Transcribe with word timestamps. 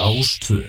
Rástvö 0.00 0.64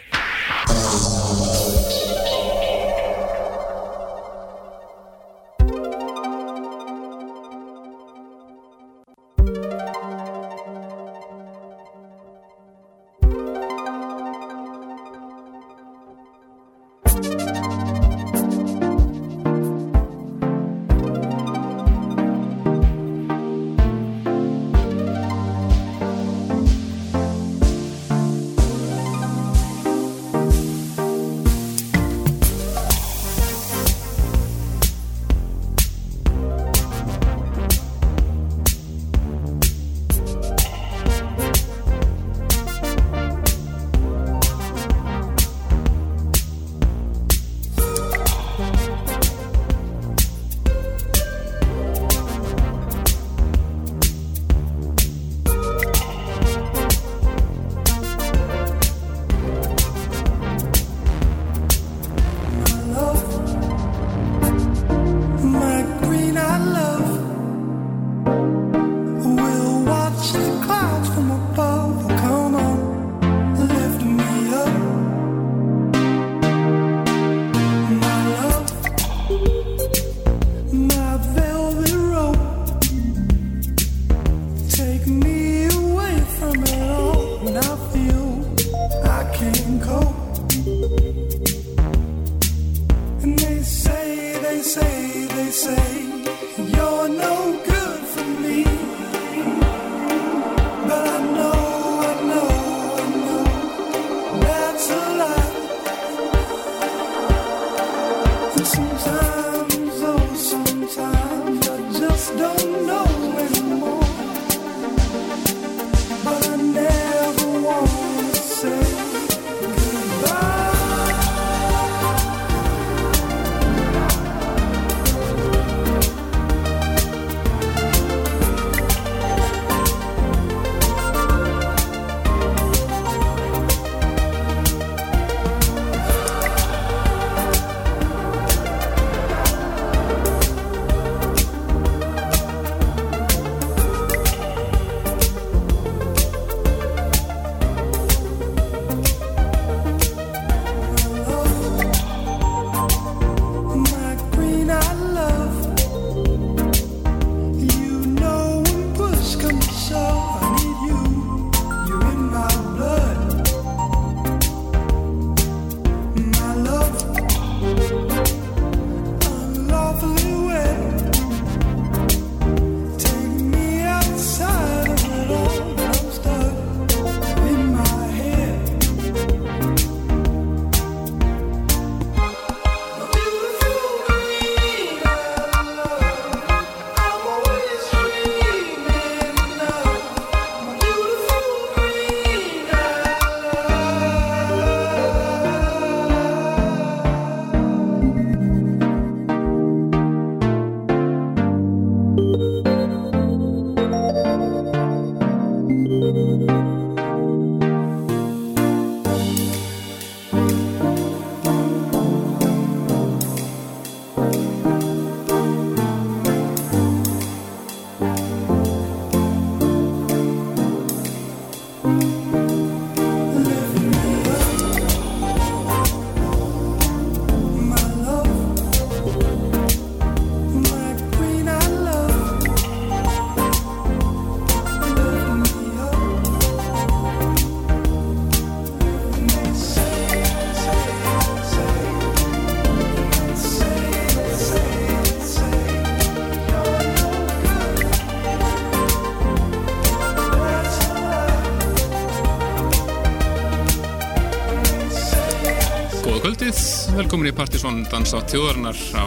dansa 257.91 258.19
á 258.19 258.27
þjóðarinnar 258.31 258.77
á 258.95 259.05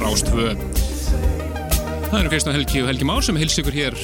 Rástvö 0.00 0.54
Það 2.06 2.16
eru 2.18 2.30
Kristján 2.32 2.56
Helgi 2.56 2.80
og 2.82 2.88
Helgi 2.90 3.06
Már 3.06 3.22
sem 3.22 3.36
hilsi 3.38 3.62
ykkur 3.62 3.76
hér 3.76 3.96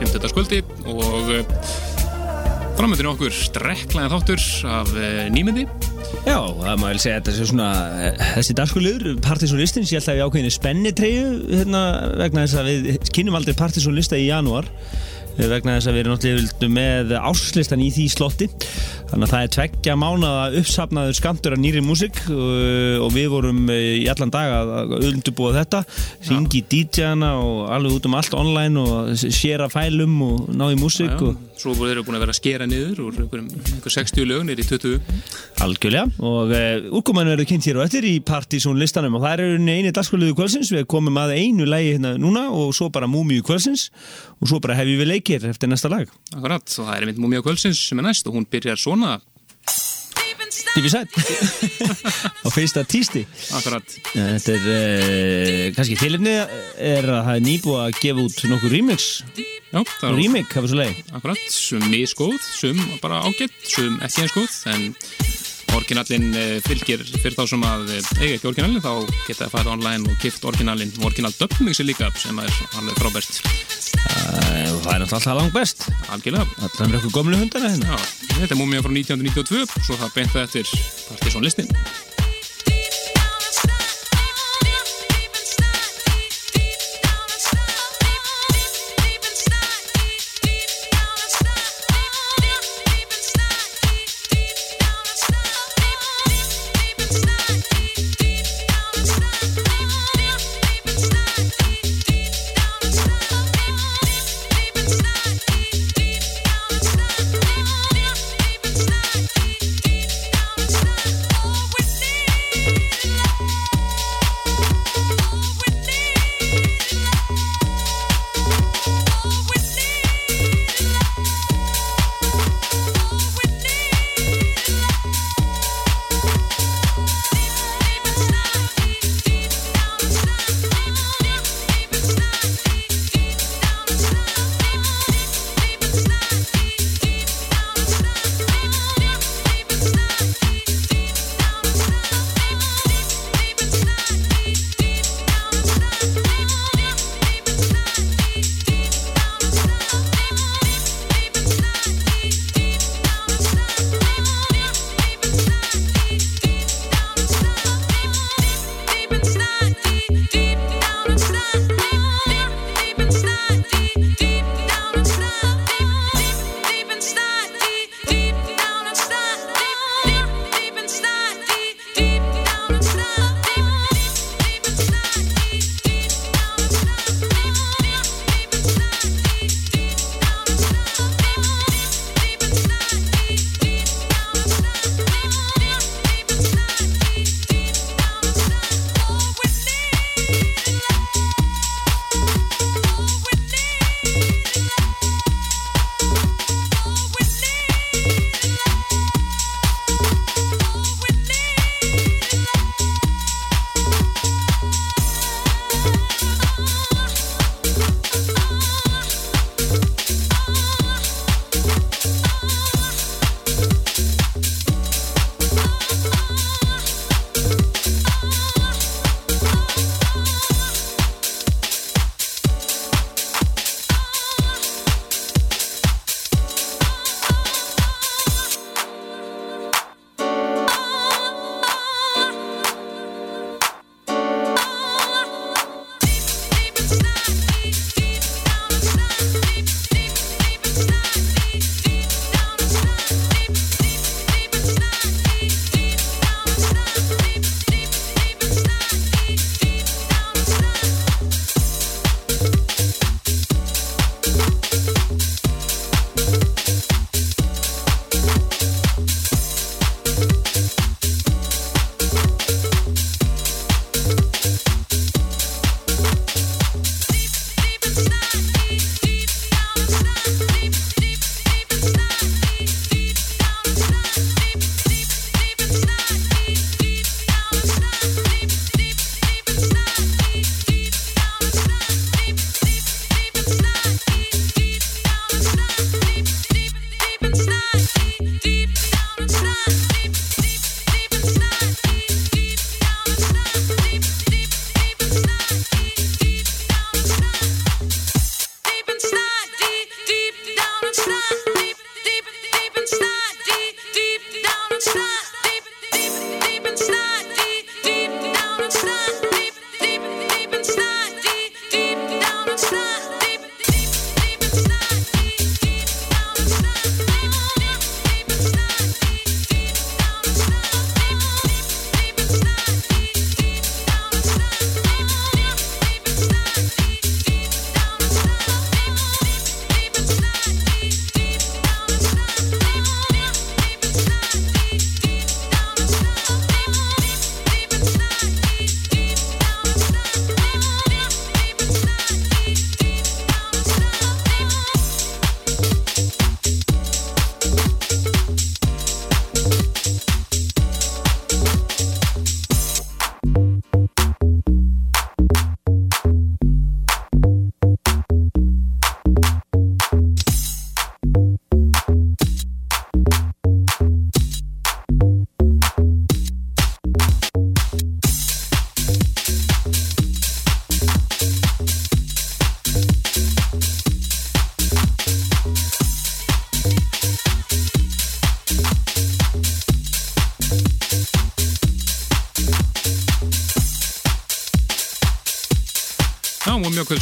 50. 0.00 0.28
skvöldi 0.28 0.60
og 0.88 1.30
framöndinu 2.76 3.12
okkur 3.14 3.32
strekklæðan 3.32 4.12
þáttur 4.12 4.44
af 4.68 4.92
eh, 4.98 5.24
nýmyndi 5.32 5.64
Já, 6.26 6.36
það 6.36 6.82
má 6.82 6.84
vel 6.90 7.00
segja 7.00 7.16
að 7.16 7.22
þetta 7.22 7.34
sé 7.36 7.46
svona 7.48 7.70
eh, 8.02 8.20
þessi 8.36 8.56
dagskulegur, 8.58 9.16
partysónlistin 9.24 9.88
sé 9.88 9.98
alltaf 9.98 10.20
í 10.20 10.24
ákveðinni 10.26 10.52
spennitreyju 10.52 11.30
hérna, 11.48 11.82
vegna 12.20 12.44
þess 12.44 12.60
að 12.60 12.70
við 12.70 13.10
kynum 13.16 13.38
aldrei 13.38 13.56
partysónlista 13.56 14.20
í 14.20 14.28
janúar 14.28 14.68
vegna 15.38 15.78
þess 15.78 15.88
að 15.88 15.96
við 15.96 16.02
erum 16.02 16.16
náttúrulega 16.16 16.72
með 16.76 17.14
áslistan 17.22 17.80
í 17.80 17.88
því 17.94 18.08
slotti 18.12 18.48
þannig 19.12 19.28
að 19.28 19.32
það 19.32 19.44
er 19.44 19.52
tveggja 19.56 19.96
mánada 20.00 20.60
uppsafnaður 20.60 21.18
skamtur 21.18 21.56
af 21.56 21.60
nýri 21.60 21.82
músik 21.84 22.18
og, 22.32 22.52
og 23.04 23.12
við 23.12 23.28
vorum 23.32 23.62
í 23.72 24.08
allan 24.10 24.32
dag 24.32 24.54
að 24.56 24.94
undurbúa 25.10 25.52
þetta. 25.60 25.82
Ringi 26.30 26.64
DJ-ana 26.72 27.34
og 27.42 27.70
alveg 27.76 27.98
út 27.98 28.08
um 28.08 28.18
allt 28.18 28.36
online 28.38 28.82
og 28.82 29.12
séra 29.20 29.68
fælum 29.72 30.16
og 30.26 30.52
ná 30.56 30.70
í 30.72 30.78
músik 30.80 31.16
og 31.20 31.48
Svo 31.62 31.76
voru 31.78 31.92
þeir 31.92 32.02
búin 32.02 32.16
að 32.16 32.22
vera 32.24 32.32
að 32.32 32.38
skera 32.40 32.66
niður 32.66 33.00
úr 33.04 33.18
einhver 33.22 33.92
60 33.94 34.24
lögnir 34.26 34.58
í 34.58 34.64
20 34.66 34.96
Algjörlega. 35.62 36.08
Og 36.24 36.50
uh, 36.50 36.88
útkoman 36.98 37.28
verður 37.30 37.46
kynnt 37.52 37.68
hér 37.68 37.78
og 37.78 37.84
eftir 37.84 38.06
í 38.08 38.16
Partizón 38.24 38.80
listanum. 38.80 39.14
Og 39.14 39.22
það 39.22 39.44
er 39.44 39.60
einu 39.60 39.92
dagskóliðu 39.94 40.34
kvölsins 40.40 40.72
við 40.74 40.88
komum 40.90 41.20
að 41.22 41.36
einu 41.36 41.68
lægi 41.68 41.92
hérna 41.94 42.16
núna 42.18 42.48
og 42.50 42.72
svo 42.74 42.88
bara 42.90 43.06
múmiu 43.10 43.44
kvölsins 43.46 43.90
og 44.42 44.50
svo 44.50 44.58
bara 44.62 44.74
hefjum 44.80 44.98
við 45.04 45.10
leikir 45.12 45.44
eftir 45.46 45.70
næsta 45.70 45.90
lag. 45.92 46.10
Akkurat, 46.34 46.66
og 46.66 46.88
það 46.88 46.96
er 46.96 47.06
mynd 47.08 47.20
Múmia 47.22 47.42
Kvölsins 47.44 47.78
sem 47.86 48.00
er 48.00 48.08
næst 48.08 48.26
og 48.26 48.34
hún 48.34 48.46
byrjar 48.50 48.80
svona 48.80 49.01
Divi 50.72 50.88
sætt 50.88 51.12
á 52.44 52.48
fyrsta 52.52 52.84
tísti. 52.88 53.26
Akkurat, 53.52 53.96
Þetta 54.12 54.54
er 54.54 54.68
uh, 54.72 55.64
kannski 55.76 55.98
tilifni 56.00 56.32
er 56.32 57.08
að 57.08 57.26
það 57.26 57.34
er 57.34 57.44
nýbúið 57.48 57.82
að 57.82 57.98
gefa 58.00 58.24
út 58.26 58.44
nokkur 58.52 58.72
remix. 58.72 59.10
Já, 59.72 59.80
remake 60.12 60.52
hafa 60.52 60.68
svo 60.68 60.76
leið 60.82 60.98
Akkurat, 61.16 61.44
sum 61.48 61.84
misgóð, 61.88 62.36
sum 62.44 62.80
bara 63.00 63.22
ágætt, 63.24 63.54
sum 63.64 63.94
ekki 64.04 64.26
eins 64.26 64.34
góð 64.36 64.56
en 64.68 64.82
orginallin 65.76 66.28
eh, 66.36 66.58
fylgir 66.64 67.02
fyrir 67.06 67.36
þá 67.36 67.44
sem 67.50 67.64
að 67.66 67.90
eh, 67.96 68.10
eiga 68.20 68.36
ekki 68.36 68.50
orginallin 68.50 68.84
þá 68.84 68.92
geta 69.26 69.46
það 69.46 69.54
farið 69.56 69.72
online 69.74 70.12
og 70.12 70.20
kipt 70.22 70.46
orginallin 70.50 70.92
og 70.98 71.08
original 71.10 71.32
dubmixi 71.38 71.86
líka 71.86 72.10
sem 72.20 72.38
er 72.42 72.60
alveg 72.78 73.00
frábært. 73.00 73.42
Uh, 74.02 74.78
það 74.82 74.94
er 74.94 75.04
alltaf 75.06 75.28
langt 75.38 75.56
best. 75.56 75.88
Algjörlega. 76.12 76.46
Það 76.62 76.86
er 76.86 76.96
eitthvað 76.98 77.18
gömlu 77.18 77.42
hundana 77.42 77.74
hérna. 77.74 77.98
Já, 77.98 78.32
þetta 78.38 78.56
er 78.56 78.62
múmia 78.62 78.84
frá 78.84 78.94
1992 78.94 79.84
svo 79.86 80.00
það 80.00 80.16
beinta 80.16 80.46
eftir 80.46 80.74
Partiðsson 81.10 82.11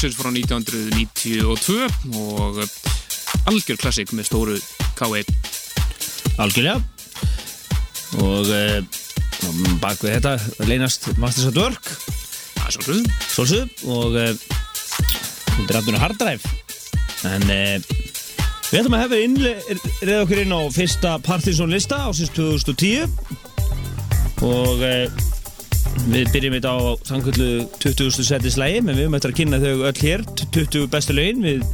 lögkvöldsins 0.01 0.17
frá 0.17 0.31
1992 0.33 1.89
og 2.17 2.63
algjör 3.51 3.77
klassik 3.77 4.13
með 4.17 4.31
stóru 4.31 4.55
K.E. 4.97 5.21
Algjörlega. 6.41 6.81
Og 8.25 8.49
uh, 8.49 8.81
bak 9.83 10.01
við 10.01 10.17
þetta 10.17 10.65
leynast 10.65 11.11
Masters 11.21 11.51
at 11.51 11.61
Work. 11.61 11.85
Solsug 13.29 13.69
og 13.93 14.17
uh, 14.17 14.33
þetta 15.59 15.69
er 15.69 15.81
aftur 15.83 16.01
Hard 16.01 16.17
Drive. 16.23 16.49
En 17.29 17.45
uh, 17.45 17.77
við 18.71 18.81
ætlum 18.81 18.97
að 18.97 19.05
hefa 19.05 19.21
innreið 19.27 20.15
okkur 20.23 20.45
inn 20.47 20.57
á 20.57 20.61
fyrsta 20.73 21.19
Partisan 21.27 21.77
lista 21.77 22.07
ásins 22.09 22.33
2010 22.39 23.05
og 24.49 24.81
við 26.11 26.31
byrjum 26.35 26.57
þetta 26.57 26.75
á 26.75 26.79
samkvöldu 27.09 27.49
20. 27.83 28.25
setis 28.27 28.59
lægi 28.61 28.83
menn 28.85 28.97
við 28.99 29.07
höfum 29.07 29.19
eftir 29.19 29.33
að 29.33 29.41
kynna 29.41 29.61
þau 29.63 29.87
öll 29.91 30.01
hér 30.01 30.25
20 30.41 30.87
bestu 30.93 31.17
lögin 31.17 31.45
við 31.45 31.65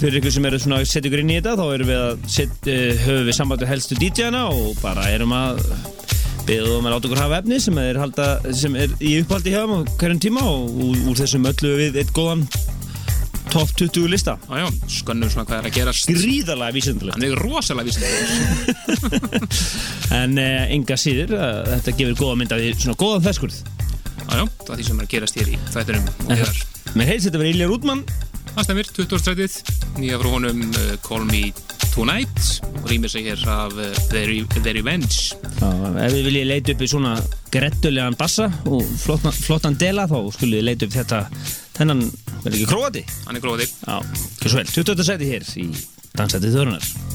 fyrir 0.00 0.18
ykkur 0.20 0.34
sem 0.34 0.48
eru 0.48 0.60
svona 0.60 0.80
að 0.82 0.88
setja 0.90 1.10
ykkur 1.10 1.22
inn 1.22 1.32
í 1.32 1.38
þetta 1.38 1.54
þá 1.60 1.64
uh, 2.68 3.04
höfum 3.04 3.28
við 3.28 3.38
við 3.62 3.68
helstu 3.70 3.98
DJ-ana 4.00 4.46
og 4.50 4.74
bara 4.82 5.06
erum 5.12 5.34
að 5.36 5.62
beða 6.44 6.78
um 6.78 6.88
að 6.88 6.94
láta 6.94 7.08
okkur 7.08 7.22
hafa 7.22 7.40
efni 7.40 7.58
sem 7.62 7.78
er, 7.80 7.98
halda, 8.00 8.28
sem 8.52 8.74
er 8.76 8.92
í 9.00 9.14
upphaldi 9.22 9.54
hjá 9.54 9.62
hverjum 9.64 10.20
tíma 10.20 10.44
og 10.44 10.80
úr 11.08 11.16
þessum 11.16 11.48
öllu 11.48 11.76
við 11.80 12.00
eitt 12.02 12.12
góðan 12.16 12.44
top 13.54 13.70
20 13.78 14.08
lista 14.10 14.34
já, 14.50 14.66
skönnum 14.90 15.30
svona 15.30 15.46
hvað 15.46 15.60
er 15.60 15.68
að 15.68 15.76
gerast. 15.78 16.10
gríðarlega 16.10 16.74
vísindilegt 16.74 17.14
Hann 17.14 17.26
er 17.28 17.38
rosalega 17.38 17.86
vísindur. 17.86 18.18
en 20.20 20.38
uh, 20.42 20.74
enga 20.74 20.98
síður 20.98 21.36
uh, 21.38 21.62
þetta 21.76 21.94
gefur 22.00 22.20
góða 22.24 22.38
mynd 22.42 22.54
að 22.56 22.64
því 22.64 22.74
svona 22.82 22.98
góðan 23.04 23.26
feskurð 23.28 23.60
Já, 24.24 24.40
já, 24.40 24.44
það 24.64 24.70
er 24.74 24.78
því 24.80 24.86
sem 24.88 25.00
er 25.00 25.06
að 25.06 25.12
gerast 25.14 25.38
hér 25.38 25.50
í 25.52 25.58
hér. 26.34 26.62
mér 26.96 27.10
heils 27.12 27.28
þetta 27.28 27.42
verið 27.42 27.54
Ilja 27.54 27.70
Rútmann 27.70 28.04
Það 28.54 28.66
stemmir, 28.68 28.90
2030, 28.94 29.54
nýja 29.98 30.18
frá 30.20 30.28
honum 30.30 30.60
uh, 30.68 30.90
Call 31.02 31.24
Me 31.26 31.40
Tonight 31.90 32.42
og 32.82 32.86
rýmir 32.90 33.10
sig 33.10 33.26
hér 33.26 33.40
af 33.50 33.74
uh, 33.74 33.88
The, 34.12 34.22
The 34.60 34.74
Revenge. 34.76 35.34
Já, 35.58 35.70
ef 36.04 36.14
við 36.14 36.28
viljið 36.28 36.46
leita 36.52 36.74
upp 36.74 36.84
í 36.84 36.88
svona 36.90 37.16
grettulegan 37.54 38.18
bassa 38.18 38.46
og 38.70 38.86
flottan, 39.02 39.34
flottan 39.34 39.78
dela 39.78 40.06
þá 40.10 40.16
skulle 40.36 40.60
þið 40.60 40.66
leita 40.70 40.86
upp 40.86 40.94
þetta 41.00 41.20
þennan, 41.78 42.04
verður 42.44 42.58
ekki 42.58 42.70
króati? 42.70 43.04
Hann 43.26 43.38
er 43.38 43.44
gróði. 43.44 43.68
Já, 43.70 43.98
ekki 44.38 44.52
svo 44.52 44.60
vel, 44.62 44.70
20. 44.70 45.04
seti 45.10 45.30
hér 45.32 45.50
í 45.60 45.68
Dansæti 46.14 46.52
Þörunar 46.54 47.13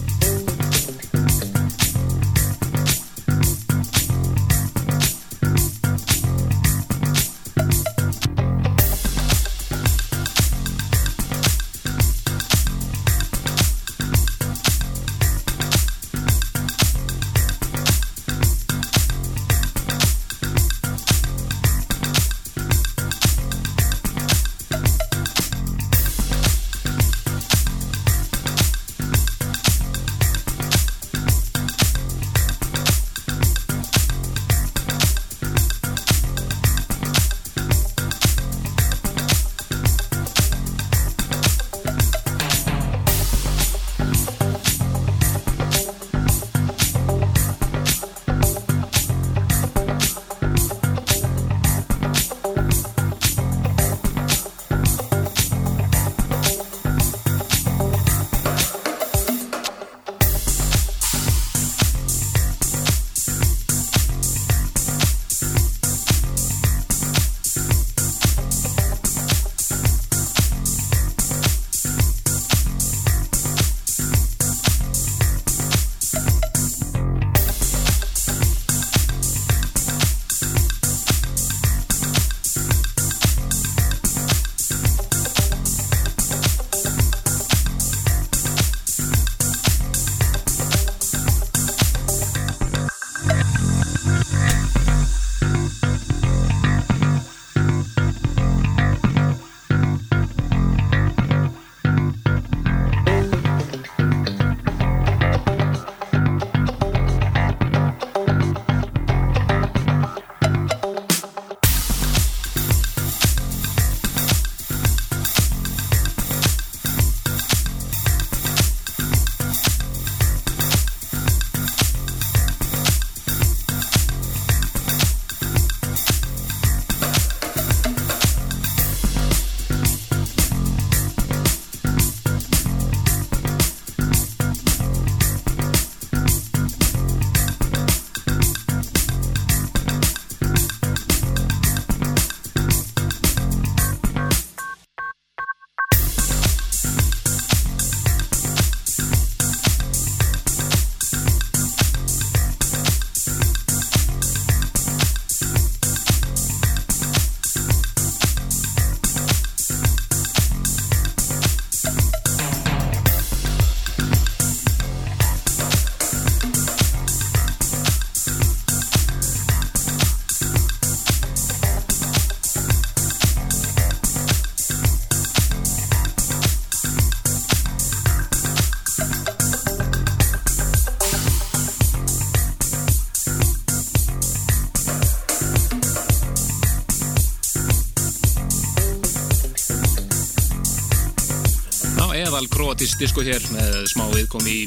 kroatist 192.79 193.01
disko 193.01 193.23
hér 193.27 193.43
með 193.51 193.73
smá 193.91 194.05
viðkom 194.13 194.45
í 194.47 194.61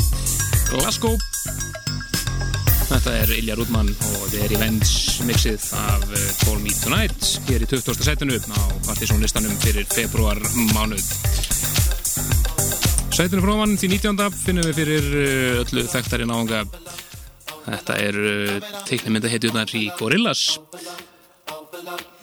Glasgow 0.69 1.15
Þetta 2.91 3.15
er 3.23 3.31
Ilja 3.39 3.55
Rúdmann 3.57 3.89
og 3.89 4.27
þið 4.29 4.43
er 4.45 4.53
í 4.53 4.59
Vents 4.61 5.23
mixið 5.25 5.65
af 5.81 6.05
eh, 6.13 6.27
Call 6.43 6.59
Me 6.61 6.75
Tonight 6.77 7.31
hér 7.47 7.65
í 7.65 7.71
20. 7.71 8.05
setinu 8.05 8.37
á 8.37 8.61
partysónlistanum 8.85 9.57
fyrir 9.65 9.89
februar 9.89 10.37
mánuð 10.75 11.09
Sætinu 13.17 13.41
frá 13.47 13.55
mann 13.63 13.79
því 13.81 13.95
19. 13.95 14.29
finnum 14.45 14.69
við 14.69 14.83
fyrir 14.83 15.09
eh, 15.23 15.63
öllu 15.63 15.89
þekktari 15.89 16.29
náðunga 16.29 16.67
Þetta 17.63 17.97
er 17.97 18.21
teiknumynda 18.91 19.33
heitjurnar 19.33 19.73
í 19.79 19.87
Gorillaz 19.97 20.59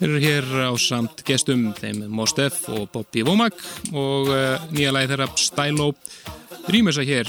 Þeir 0.00 0.08
eru 0.08 0.20
hér 0.24 0.46
á 0.64 0.72
samt 0.80 1.18
gestum 1.28 1.74
þeim 1.76 2.06
Mostef 2.08 2.62
og 2.72 2.86
Bobby 2.88 3.20
Womack 3.20 3.60
og 3.92 4.30
uh, 4.32 4.56
nýja 4.72 4.94
lagi 4.96 5.10
þeirra 5.12 5.26
Stylo 5.36 5.90
rýmur 6.72 6.96
sig 6.96 7.10
hér 7.12 7.28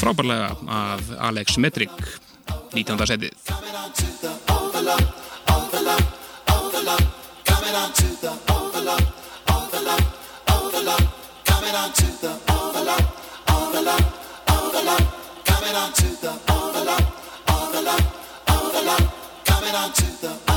frábærlega 0.00 0.50
af 0.66 1.14
Alex 1.30 1.62
Metric 1.62 1.94
19. 2.74 3.06
setið 3.06 3.38
Go 20.22 20.51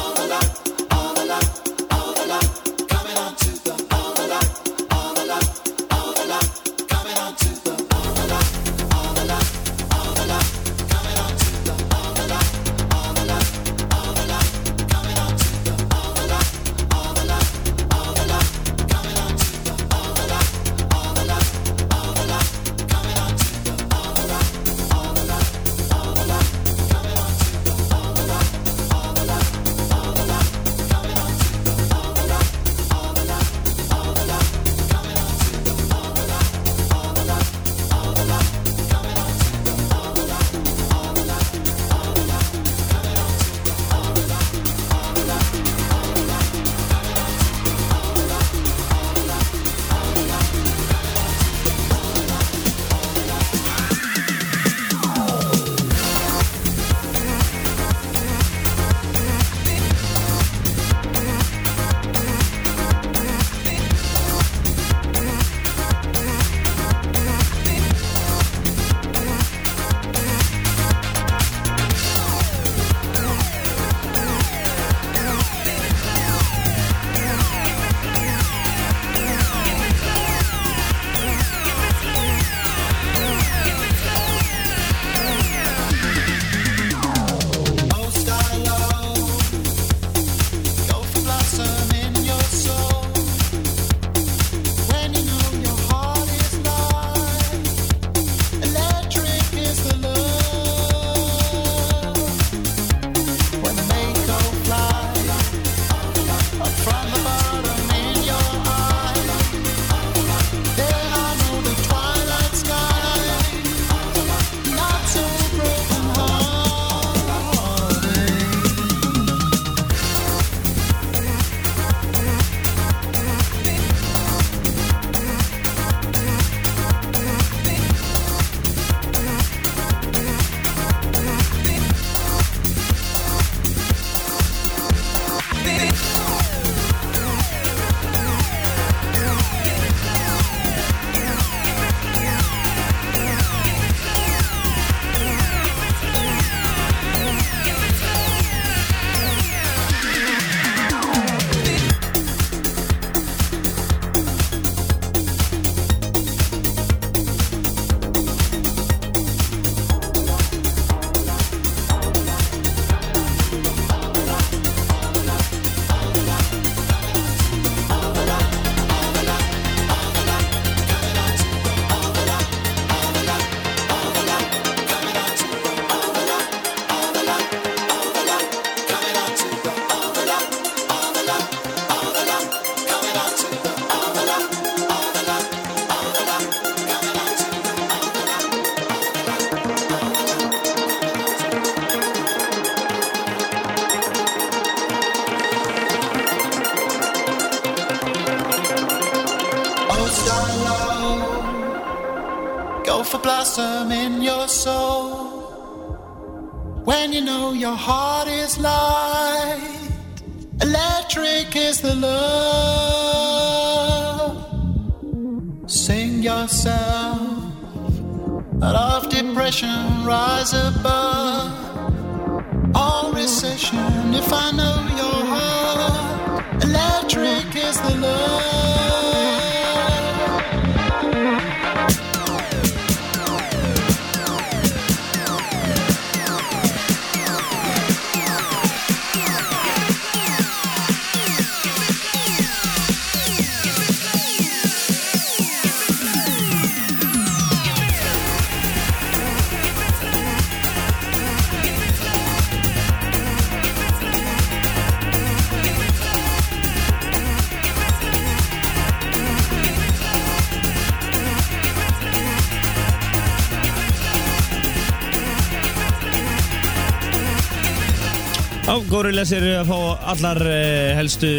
Gorillaz 269.26 269.42
eru 269.42 269.54
að 269.58 269.70
fá 269.72 270.10
allar 270.12 270.40
uh, 270.46 270.90
helstu 271.00 271.30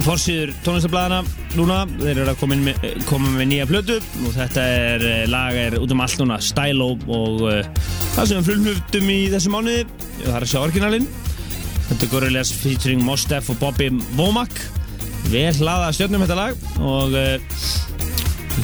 forsýður 0.00 0.52
tónlistablaðana 0.64 1.18
núna. 1.58 1.82
Þeir 1.98 2.20
eru 2.22 2.30
að 2.32 2.38
koma, 2.40 2.56
með, 2.56 2.86
koma 3.04 3.32
með 3.34 3.48
nýja 3.50 3.66
plötu 3.68 3.96
og 3.98 4.30
þetta 4.32 4.64
er 4.78 5.04
uh, 5.04 5.18
lag 5.28 5.58
er 5.60 5.76
út 5.76 5.92
um 5.92 6.00
allt 6.00 6.22
núna, 6.22 6.38
Stylo 6.40 6.86
og 7.12 7.42
það 8.14 8.30
sem 8.30 8.38
við 8.38 8.48
frumhlutum 8.48 9.12
í 9.12 9.18
þessu 9.34 9.52
mánuði. 9.52 9.82
Það 10.22 10.38
er 10.38 10.46
að 10.46 10.52
sjá 10.54 10.58
orginalinn. 10.62 11.10
Þetta 11.90 12.08
er 12.08 12.12
Gorillaz 12.14 12.54
featuring 12.62 13.04
Mos 13.04 13.26
Def 13.28 13.52
og 13.52 13.60
Bobby 13.60 13.90
Womack. 14.16 14.64
Vel 15.28 15.52
hlaða 15.60 15.92
stjórnum 15.92 16.24
þetta 16.24 16.40
lag 16.40 16.64
og 16.80 17.20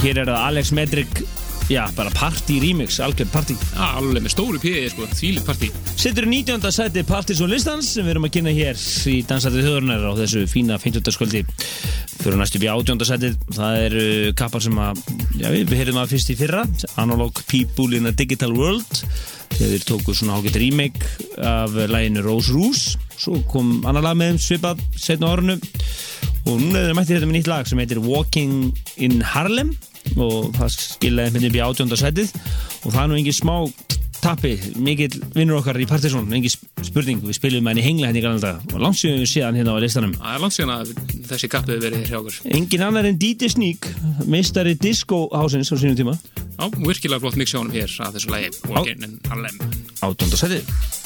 hér 0.06 0.24
er 0.24 0.32
það 0.32 0.40
Alex 0.46 0.72
Medrick, 0.78 1.24
já 1.68 1.84
bara 2.00 2.16
party 2.16 2.62
remix, 2.64 2.96
algjörð 3.04 3.36
party. 3.36 3.60
Alveg 3.92 4.24
með 4.24 4.38
stóru 4.38 4.64
píði, 4.64 4.88
sko, 4.96 5.12
þvílið 5.12 5.48
partí. 5.52 5.72
Sittur 5.98 6.28
í 6.28 6.30
19. 6.30 6.62
sæti 6.70 7.02
Parties 7.02 7.40
on 7.42 7.50
listans 7.50 7.88
sem 7.96 8.04
við 8.06 8.12
erum 8.12 8.26
að 8.28 8.36
kynna 8.36 8.52
hér 8.54 8.78
í 9.10 9.16
Dansætið 9.26 9.64
þjóðurnar 9.64 10.04
á 10.06 10.12
þessu 10.20 10.44
fína 10.46 10.76
50. 10.78 11.10
skvöldi 11.10 11.40
fyrir 12.20 12.36
næstu 12.38 12.60
í 12.62 12.68
18. 12.70 13.02
sætið 13.08 13.34
það 13.56 13.78
eru 13.88 14.04
kappar 14.38 14.62
sem 14.62 14.78
að 14.78 15.00
já, 15.40 15.48
við 15.50 15.74
heyrðum 15.74 15.98
að 15.98 16.12
fyrst 16.12 16.30
í 16.30 16.36
fyrra 16.38 16.62
Analog 17.02 17.42
People 17.50 17.98
in 17.98 18.06
a 18.06 18.14
Digital 18.14 18.54
World 18.54 19.02
þeir 19.56 19.88
tóku 19.88 20.14
svona 20.14 20.38
ágætt 20.38 20.60
remake 20.62 21.02
af 21.42 21.74
læginu 21.90 22.22
Rose 22.28 22.54
Roos 22.54 22.84
svo 23.18 23.42
kom 23.50 23.80
annar 23.82 24.06
lag 24.06 24.22
með 24.22 24.36
þeim 24.36 24.40
svipað 24.46 24.86
setna 24.94 25.34
árunu 25.34 25.58
og 25.58 26.62
núna 26.62 26.78
er 26.78 26.92
þeir 26.92 26.98
mætti 27.00 27.16
þetta 27.16 27.32
með 27.32 27.40
nýtt 27.40 27.50
lag 27.56 27.66
sem 27.66 27.82
heitir 27.82 28.04
Walking 28.06 28.70
in 29.02 29.18
Harlem 29.34 29.74
og 30.14 30.54
það 30.54 30.74
skilaði 30.78 31.34
með 31.34 31.50
upp 31.50 31.58
í 31.58 31.66
18. 31.66 32.00
sætið 32.06 32.34
og 32.84 32.92
það 32.92 33.02
er 33.02 33.10
nú 33.10 33.18
engin 33.18 33.40
smá 33.42 33.56
tappi, 34.22 34.52
mikill 34.82 35.16
vinnur 35.34 35.60
okkar 35.60 35.78
í 35.80 35.86
Partiðsson, 35.88 36.28
engin 36.34 36.52
spurning, 36.86 37.22
við 37.24 37.38
spilum 37.38 37.70
henni 37.70 37.84
hengla 37.84 38.10
henni 38.10 38.22
í 38.22 38.24
galanda 38.24 38.56
og 38.72 38.82
langt 38.82 39.00
séum 39.00 39.20
við 39.22 39.30
síðan 39.32 39.58
hérna 39.60 39.76
á 39.76 39.82
listanum. 39.82 40.14
Það 40.18 40.34
er 40.34 40.44
langt 40.44 40.56
síðan 40.56 40.74
að 40.74 40.92
þessi 41.30 41.50
kappi 41.52 41.74
hefur 41.74 41.84
verið 41.86 42.12
hjá 42.12 42.18
okkur. 42.20 42.38
Engin 42.58 42.86
annar 42.88 43.08
en 43.08 43.18
DJ 43.22 43.52
Sneak, 43.54 43.90
meistari 44.26 44.76
disco 44.78 45.24
hásins 45.32 45.72
á 45.72 45.76
sínum 45.78 45.98
tíma. 45.98 46.16
Já, 46.58 46.66
virkilega 46.82 47.22
flott 47.22 47.38
honum 47.38 47.74
hér 47.74 47.98
að 48.06 48.18
þessu 48.18 48.34
lagi, 48.34 48.54
Walking 48.66 49.04
in 49.06 49.20
Harlem. 49.30 49.60
Átjóndasætið. 50.02 50.97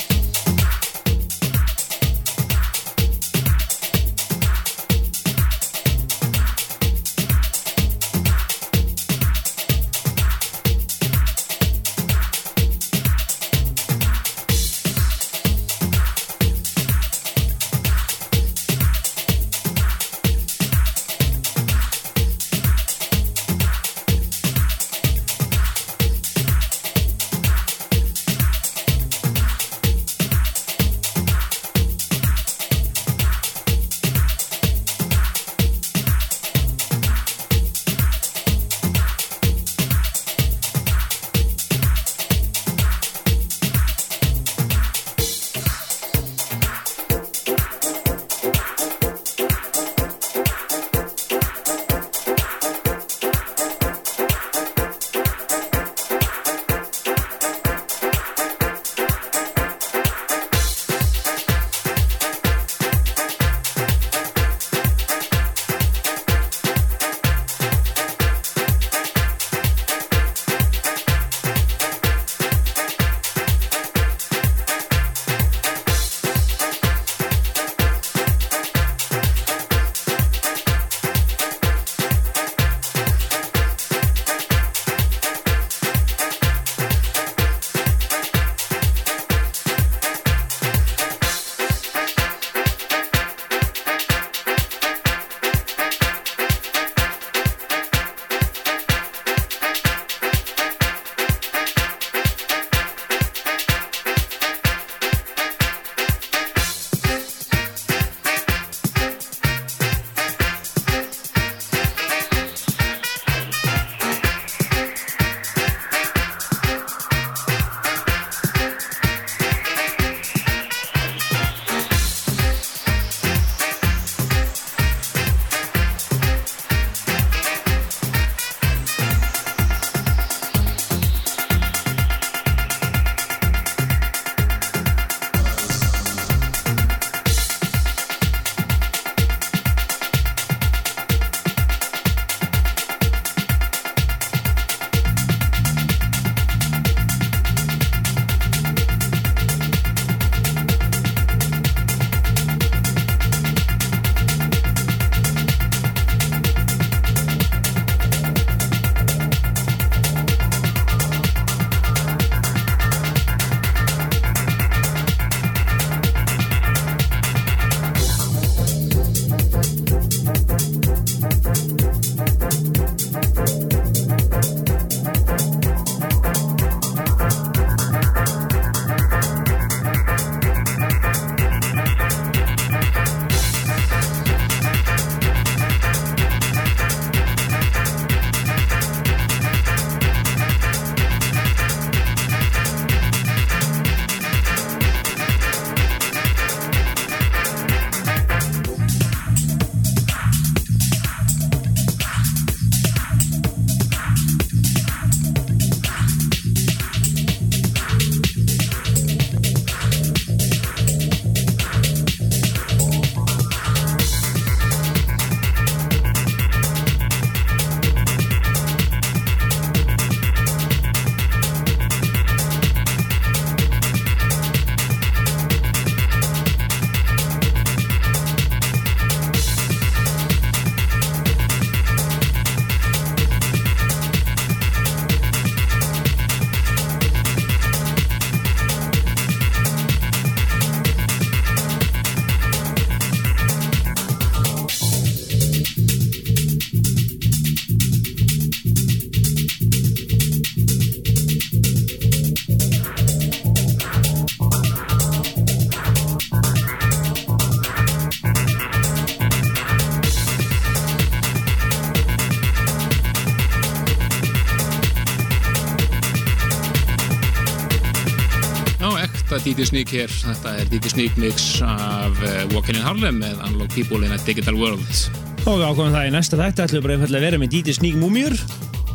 DJ 269.52 269.66
Sneak 269.68 269.90
hér. 269.92 270.12
Þetta 270.22 270.52
er 270.62 270.68
DJ 270.72 270.92
Sneak 270.94 271.16
mix 271.20 271.48
af 271.66 272.20
uh, 272.24 272.30
Walking 272.54 272.78
in 272.78 272.84
Harlem 272.86 273.18
með 273.20 273.40
Unlock 273.44 273.74
People 273.76 274.00
in 274.06 274.14
a 274.14 274.20
Digital 274.24 274.56
World. 274.56 275.02
Og 275.42 275.58
við 275.58 275.66
ákvæmum 275.66 275.92
það 275.92 276.06
í 276.08 276.12
næsta 276.14 276.38
þætti 276.40 276.64
ætlum 276.64 276.86
við 276.86 277.02
bara 277.02 277.10
að 277.18 277.26
vera 277.26 277.40
með 277.42 277.56
DJ 277.58 277.76
Sneak 277.76 277.98
Múmjur 278.00 278.38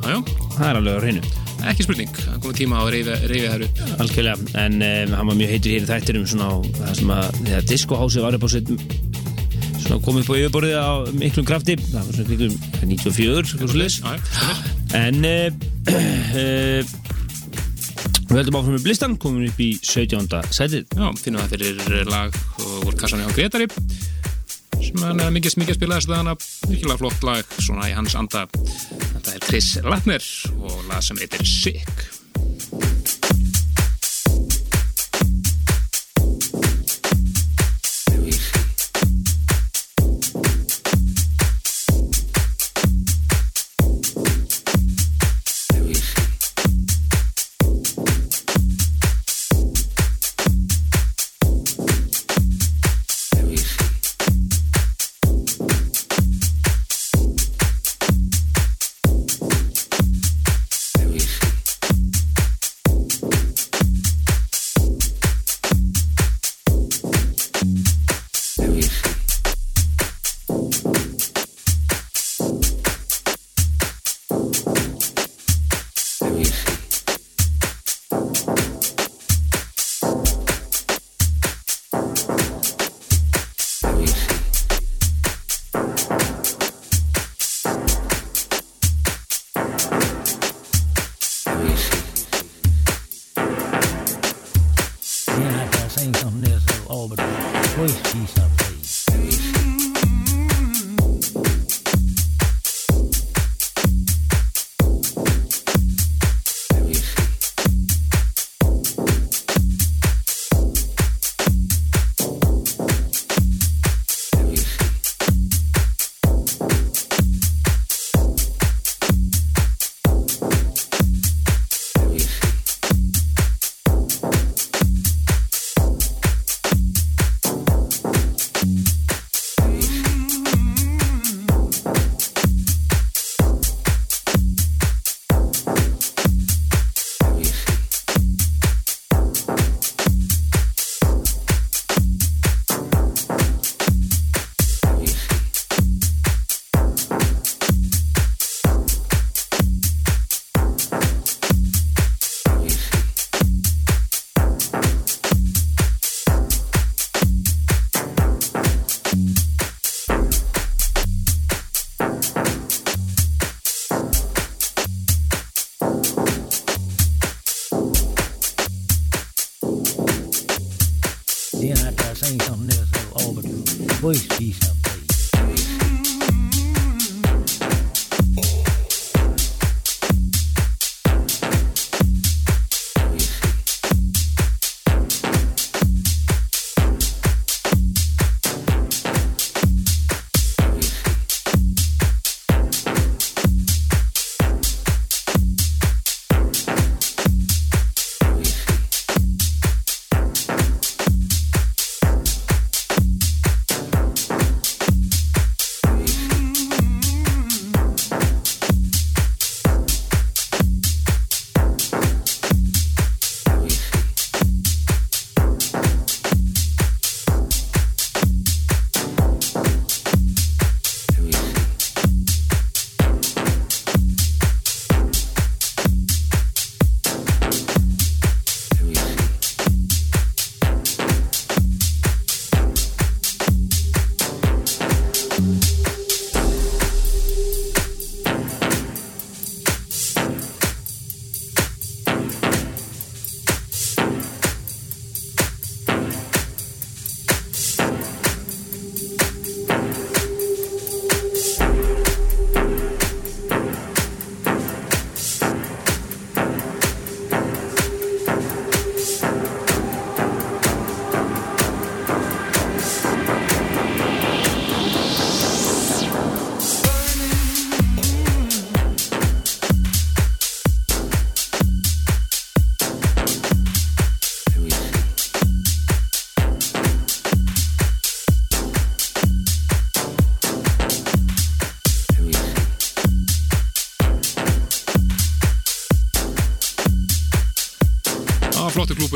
Jájá, 0.01 0.17
Það 0.55 0.69
er 0.69 0.79
alveg 0.79 0.97
á 0.97 1.01
hreinu 1.03 1.23
ekki 1.67 1.85
spurning. 1.85 2.09
Það 2.13 2.41
komið 2.43 2.57
tíma 2.61 2.79
á 2.79 2.81
að 2.85 2.91
reyfi 2.93 3.39
þær 3.43 3.65
upp. 3.65 3.79
Algjörlega, 4.03 4.49
en 4.63 4.75
um, 4.87 5.15
hann 5.17 5.29
var 5.31 5.37
mjög 5.39 5.53
heitur 5.55 5.73
hér 5.73 5.85
í 5.85 5.89
þættinum 5.89 6.27
svona 6.29 6.49
á 6.53 6.55
það 6.77 6.91
sem 6.99 7.13
að 7.17 7.39
þegar 7.39 7.67
diskohási 7.71 8.23
var 8.23 8.37
upp 8.37 8.45
á 8.45 8.49
sitt 8.53 8.71
svona 9.87 9.99
komið 10.05 10.21
upp 10.23 10.31
á 10.31 10.35
yfirborðið 10.37 10.77
á 10.77 10.89
miklum 11.17 11.47
krafti 11.47 11.77
það 11.81 12.01
var 12.01 12.13
svona 12.17 12.29
kringum 12.29 12.53
94 12.93 13.51
svona 13.51 13.71
svoleiðis. 13.73 13.97
Já, 13.99 14.09
já, 14.13 14.19
stemmer. 14.37 14.57
en 15.01 15.15
uh, 15.25 15.47
uh, 15.93 16.95
við 18.37 18.43
höldum 18.43 18.57
áfram 18.59 18.75
með 18.75 18.83
blistan 18.85 19.15
komum 19.17 19.45
upp 19.47 19.61
í 19.63 19.71
17. 19.81 20.27
sætið. 20.53 20.91
Já, 20.93 21.07
finnum 21.17 21.41
það 21.41 21.53
fyrir 21.55 22.11
lag 22.11 22.35
og 22.61 22.73
voru 22.83 22.99
kassan 22.99 23.23
hjá 23.23 23.31
Gretari 23.33 23.65
sem 24.77 25.01
hann 25.01 25.23
er 25.23 25.31
mikið 25.33 25.55
smikið 25.55 25.73
að 25.73 25.79
spila 25.79 25.97
þess 25.97 26.11
að 26.11 26.19
hann 26.19 26.29
virkilega 26.69 26.99
flott 27.01 27.25
lag 27.25 27.55
svona 27.57 27.87
í 27.89 27.95
hans 27.97 28.13
anda. 28.19 28.43
Þetta 28.53 29.33
er 29.33 29.47
Chris 29.47 29.71
Lattner 29.81 30.27
og 30.59 30.75
lag 30.85 31.01
sem 31.07 31.17
heitir 31.17 31.49
Sick 31.49 31.96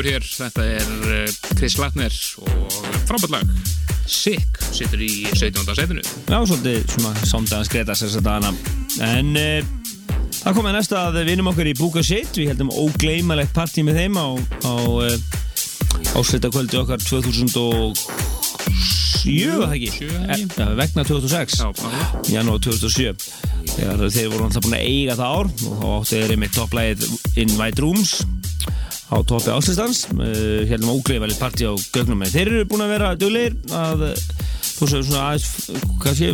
klúpur 0.01 0.09
hér. 0.09 0.23
Þetta 0.25 0.63
er 0.65 0.87
eh, 1.13 1.29
Chris 1.57 1.77
Latner 1.77 2.13
og 2.41 2.73
frábært 3.05 3.31
lag. 3.35 3.45
Sick, 4.09 4.57
sittur 4.73 4.99
í 5.05 5.27
17. 5.37 5.61
setinu 5.77 6.01
Já, 6.01 6.41
svolítið 6.49 6.89
svona 6.89 7.11
samdagan 7.29 7.67
skreita 7.67 7.93
sér 7.95 8.09
þetta 8.17 8.33
hana 8.33 8.49
En 9.05 9.29
uh, 9.37 9.61
það 10.41 10.57
komið 10.57 10.75
næsta 10.75 11.03
að 11.05 11.19
við 11.19 11.29
vinnum 11.29 11.51
okkur 11.53 11.69
í 11.69 11.75
Búka 11.77 12.01
Shit. 12.03 12.33
Við 12.35 12.49
heldum 12.51 12.73
ógleymalegt 12.73 13.53
partí 13.55 13.85
með 13.85 14.01
þeim 14.01 14.15
á, 14.17 14.27
á 14.65 14.73
uh, 14.73 16.17
áslita 16.17 16.49
okkar 16.49 16.99
2007, 17.05 17.93
það 19.61 19.77
ekki? 19.77 19.91
Ja, 20.57 20.67
vegna 20.81 21.05
2006 21.07 21.61
Já, 21.61 21.67
já. 21.77 22.01
janúar 22.39 22.59
2007 22.65 23.13
þegar 23.77 23.97
þeir 24.09 24.33
voru 24.33 24.49
alltaf 24.49 24.65
búin 24.65 24.79
að 24.81 24.87
eiga 24.89 25.15
það 25.21 25.29
ár 25.37 25.47
og 25.47 25.55
þá 25.61 25.87
áttu 25.93 26.13
þeir 26.17 26.35
einmitt 26.35 26.57
topplægið 26.57 26.99
In 27.45 27.57
White 27.61 27.85
Rooms 27.85 28.11
á 29.11 29.17
toppi 29.27 29.51
áslistans 29.51 30.05
uh, 30.15 30.63
hérna 30.69 30.95
ógreifalit 30.95 31.39
partí 31.41 31.67
á 31.67 31.73
gögnum. 31.91 32.23
Þeir 32.31 32.47
eru 32.47 32.69
búin 32.71 32.85
að 32.85 32.93
vera 32.95 33.11
duglegir 33.19 33.57
að 33.75 34.07
uh, 34.07 34.25
þú 34.81 34.87
svo 34.87 35.01
svona 35.05 35.25
aðeins 35.29 35.49
kannski 36.01 36.31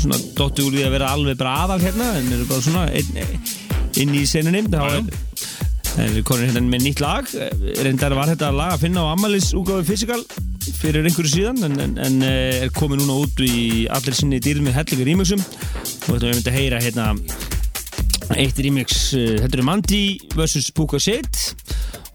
svona 0.00 0.20
dottu 0.38 0.68
úr 0.68 0.76
því 0.78 0.86
að 0.86 0.94
vera 0.96 1.10
alveg 1.12 1.40
bara 1.40 1.58
aðal 1.64 1.82
hérna 1.82 2.08
en 2.20 2.30
eru 2.32 2.48
bara 2.48 2.64
svona 2.64 2.86
inn, 2.96 3.20
inn 4.00 4.14
í 4.16 4.22
seninni 4.28 4.62
já. 4.70 5.02
er 6.00 6.22
konum 6.24 6.46
hérna 6.46 6.62
með 6.64 6.86
nýtt 6.86 7.02
lag. 7.04 7.28
Reyndar 7.82 8.16
var 8.16 8.32
þetta 8.32 8.52
lag 8.54 8.76
að 8.76 8.86
finna 8.86 9.04
á 9.04 9.12
Amalis 9.12 9.52
úgáfi 9.58 9.90
Physical 9.90 10.22
fyrir 10.78 11.06
einhverju 11.06 11.32
síðan 11.32 11.64
en, 11.66 11.78
en, 11.82 11.96
en 11.98 12.20
eh, 12.26 12.62
er 12.64 12.74
komið 12.74 13.02
núna 13.02 13.18
út 13.24 13.40
í 13.44 13.88
allir 13.92 14.16
sinni 14.16 14.40
dýrð 14.42 14.64
með 14.66 14.78
hellingur 14.78 15.10
remixum. 15.10 15.42
Og 15.42 16.14
þetta 16.14 16.28
við 16.28 16.36
myndum 16.38 16.52
að 16.52 16.58
heyra 16.60 16.82
hérna 16.82 17.08
eitt 18.38 18.60
eh, 18.62 19.36
þetta 19.42 19.52
eru 19.52 19.66
Mandy 19.66 20.04
vs. 20.32 20.70
Puka 20.76 21.00
Shit 21.02 21.52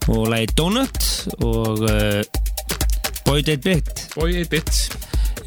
og 0.07 0.27
lagi 0.31 0.47
Donut 0.57 1.27
og 1.43 1.83
uh, 1.83 2.21
Boy 3.25 3.41
Date 3.43 3.57
Bit 3.57 4.07
Boy 4.15 4.31
8-bit 4.43 4.97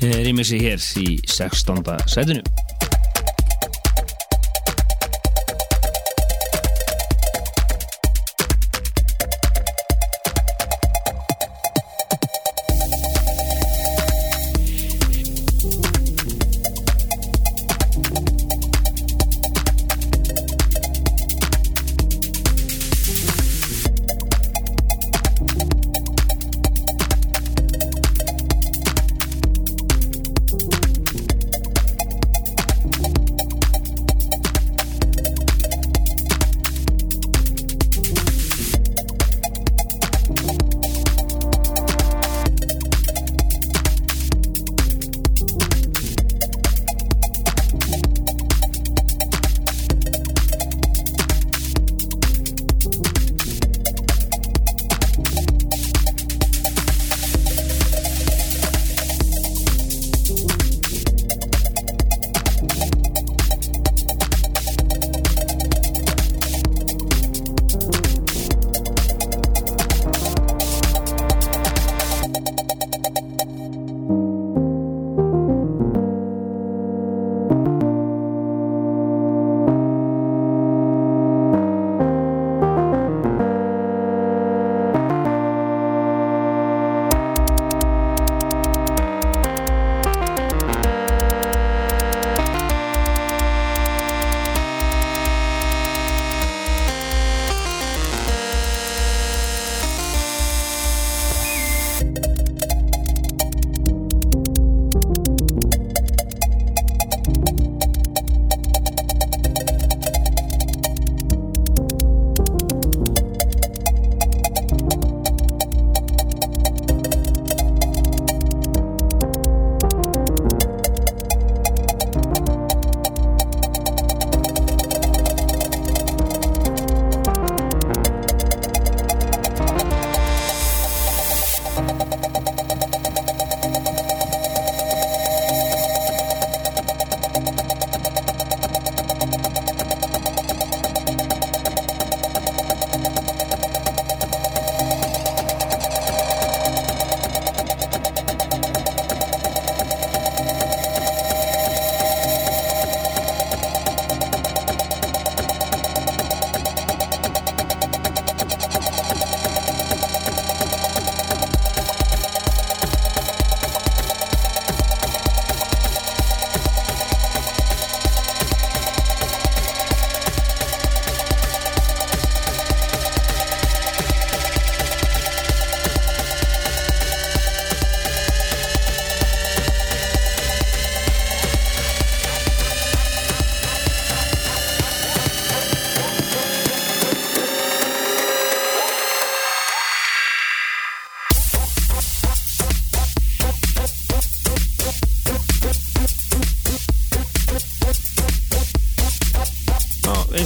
eh, 0.03 0.19
remixi 0.27 0.61
hér 0.61 0.83
í 1.01 1.17
16. 1.25 1.81
setinu 2.07 2.60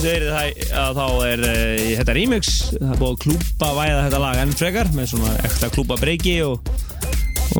það 0.04 0.58
að 0.76 0.98
þá 0.98 1.06
er 1.26 1.42
uh, 1.48 1.84
þetta 1.98 2.14
remix, 2.16 2.50
það 2.74 2.90
er 2.90 3.00
búið 3.00 3.14
að 3.14 3.22
klúpa 3.24 3.70
væða 3.78 4.02
þetta 4.06 4.20
lag 4.24 4.40
enn 4.42 4.54
frekar 4.58 4.90
með 4.94 5.08
svona 5.14 5.32
ekta 5.48 5.70
klúpa 5.72 5.96
breyki 6.00 6.34
og, 6.44 6.70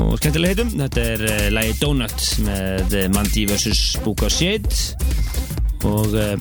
og 0.03 0.12
skemmtileg 0.20 0.53
heitum. 0.53 0.74
Þetta 0.82 1.07
er 1.14 1.24
uh, 1.28 1.40
lagi 1.55 1.74
Donut 1.80 2.28
með 2.45 2.97
uh, 3.01 3.07
Mandy 3.14 3.47
vs. 3.49 3.82
Book 4.05 4.26
of 4.26 4.34
Shade 4.34 4.70
og 5.88 6.14
uh, 6.16 6.36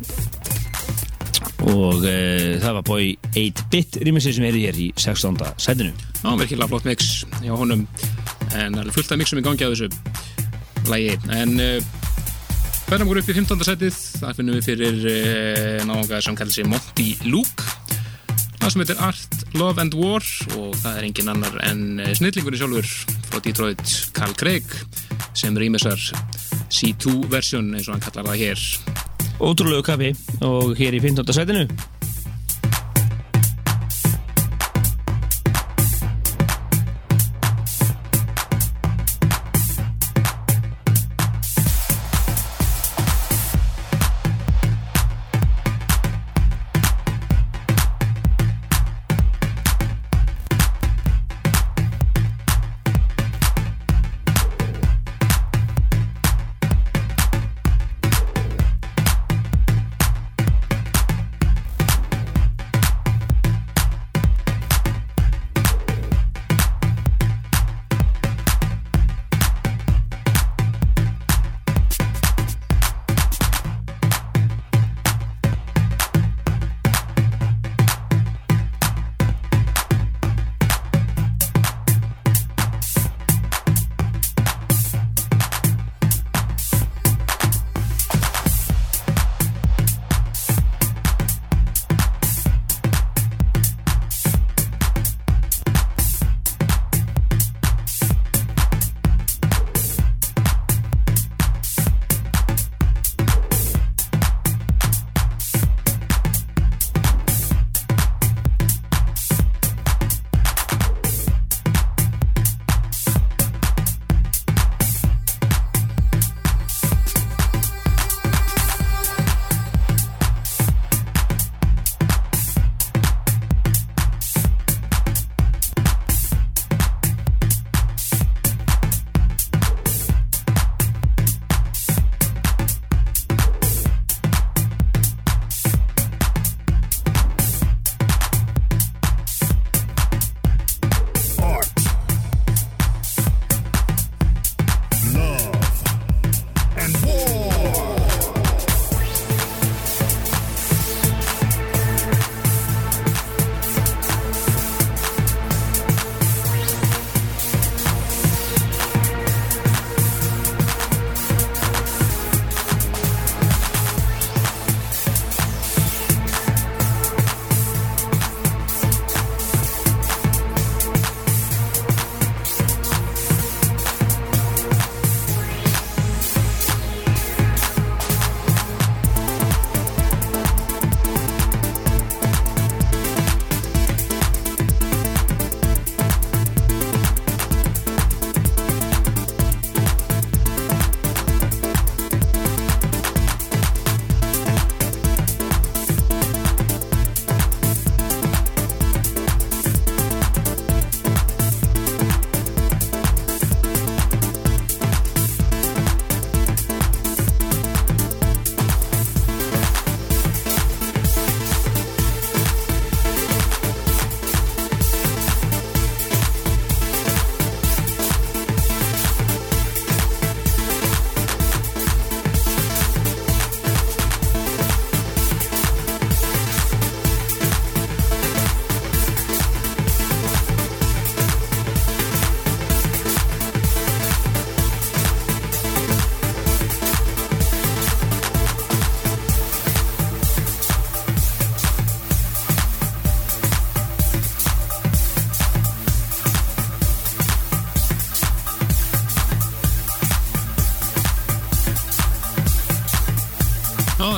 og 1.64 2.04
uh, 2.04 2.60
það 2.60 2.78
var 2.80 2.86
búið 2.90 3.32
8-bit 3.40 4.00
remixið 4.04 4.38
sem 4.38 4.48
er 4.50 4.60
hér 4.60 4.80
í 4.84 4.92
16. 5.00 5.40
sætinu. 5.64 5.96
Já, 6.20 6.30
virkilega 6.40 6.72
flott 6.72 6.88
mix 6.90 7.12
hjá 7.40 7.54
honum 7.56 7.88
en 8.54 8.76
það 8.76 8.84
er 8.84 8.96
fullt 9.00 9.16
af 9.16 9.22
mixum 9.24 9.40
í 9.40 9.46
gangi 9.46 9.66
á 9.66 9.72
þessu 9.72 9.90
lægi 10.92 11.16
en 11.32 11.56
hverjum 12.88 13.10
voru 13.10 13.22
upp 13.24 13.30
í 13.32 13.36
15. 13.38 13.64
setið 13.68 14.02
það 14.22 14.40
finnum 14.40 14.58
við 14.58 14.68
fyrir 14.68 15.00
uh, 15.10 15.80
náðunga 15.88 16.22
sem 16.26 16.38
kallar 16.38 16.56
sig 16.56 16.68
Monty 16.70 17.08
Luke 17.26 17.66
það 18.64 18.74
sem 18.74 18.84
heitir 18.84 19.02
Art, 19.04 19.40
Love 19.60 19.84
and 19.84 19.96
War 20.00 20.24
og 20.58 20.76
það 20.80 21.00
er 21.00 21.08
engin 21.10 21.32
annar 21.34 21.58
en 21.68 21.82
eh, 22.00 22.14
snillingurinn 22.16 22.62
sjálfur 22.62 22.92
frá 23.28 23.42
Detroit, 23.44 23.96
Carl 24.16 24.36
Craig 24.40 24.78
sem 25.36 25.58
rýmisar 25.60 26.00
C2 26.72 27.26
versjón 27.34 27.74
eins 27.76 27.90
og 27.90 27.98
hann 27.98 28.06
kallar 28.06 28.32
það 28.32 28.46
hér 28.46 28.68
Ótrúlegu 29.44 29.84
kapi 29.84 30.14
og 30.48 30.78
hér 30.80 30.96
í 30.96 31.04
15. 31.04 31.36
sætinu 31.36 31.68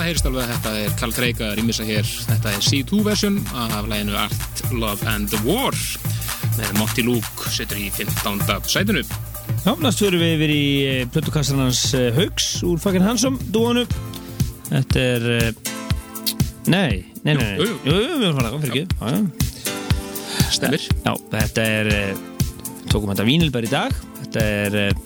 það 0.06 0.12
heyrist 0.12 0.28
alveg 0.30 0.44
að 0.44 0.50
þetta 0.54 0.72
er 0.78 0.92
Carl 1.00 1.14
Craig 1.16 1.40
að 1.42 1.54
rýmisa 1.58 1.86
hér. 1.88 2.10
Þetta 2.28 2.52
er 2.54 2.66
C2 2.66 2.98
version 3.08 3.38
af 3.58 3.88
læginu 3.90 4.14
Art, 4.20 4.60
Love 4.70 5.08
and 5.10 5.32
War 5.42 5.78
með 6.60 6.74
Monty 6.78 7.06
Luke 7.08 7.50
setur 7.50 7.80
í 7.82 7.88
15. 7.90 8.44
sætinu. 8.70 9.02
Já, 9.66 9.72
næst 9.82 10.04
fyrir 10.04 10.22
við 10.22 10.34
yfir 10.36 10.54
í 10.54 10.66
plötukassan 11.14 11.64
hans 11.64 11.82
eh, 11.98 12.12
Hauks 12.14 12.50
úr 12.66 12.78
fucking 12.82 13.06
Hansum 13.06 13.38
dúanu 13.54 13.84
Þetta 14.70 15.02
er 15.02 15.26
eh, 15.36 15.74
Nei, 16.70 17.06
nei, 17.26 17.34
nei, 17.34 17.42
nei. 17.42 17.58
Jú, 17.62 17.68
jú. 17.70 17.78
jú, 17.86 18.18
við 18.18 18.26
erum 18.28 18.40
farað, 18.40 18.60
fyrir 18.66 18.86
ekki 18.86 20.50
Stemir. 20.54 20.86
Já, 21.06 21.14
þetta 21.34 21.68
er 21.80 21.92
eh, 21.94 22.24
tókum 22.90 23.14
þetta 23.14 23.28
vínilbær 23.30 23.70
í 23.70 23.74
dag 23.74 23.98
Þetta 24.24 24.46
er 24.66 24.80
eh, 24.84 25.04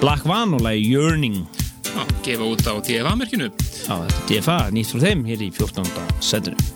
Black 0.00 0.28
Van 0.28 0.56
og 0.56 0.64
lagi 0.64 0.84
Yearning 0.92 1.40
Já, 1.94 2.02
gefa 2.26 2.48
út 2.48 2.64
á 2.66 2.74
DFA-merkinu. 2.82 3.52
Já, 3.84 3.98
þetta 4.00 4.22
er 4.22 4.30
DFA, 4.30 4.56
nýtt 4.72 4.94
frá 4.94 5.04
þeim 5.04 5.28
hér 5.28 5.44
í 5.44 5.50
14. 5.52 6.08
setinu 6.24 6.73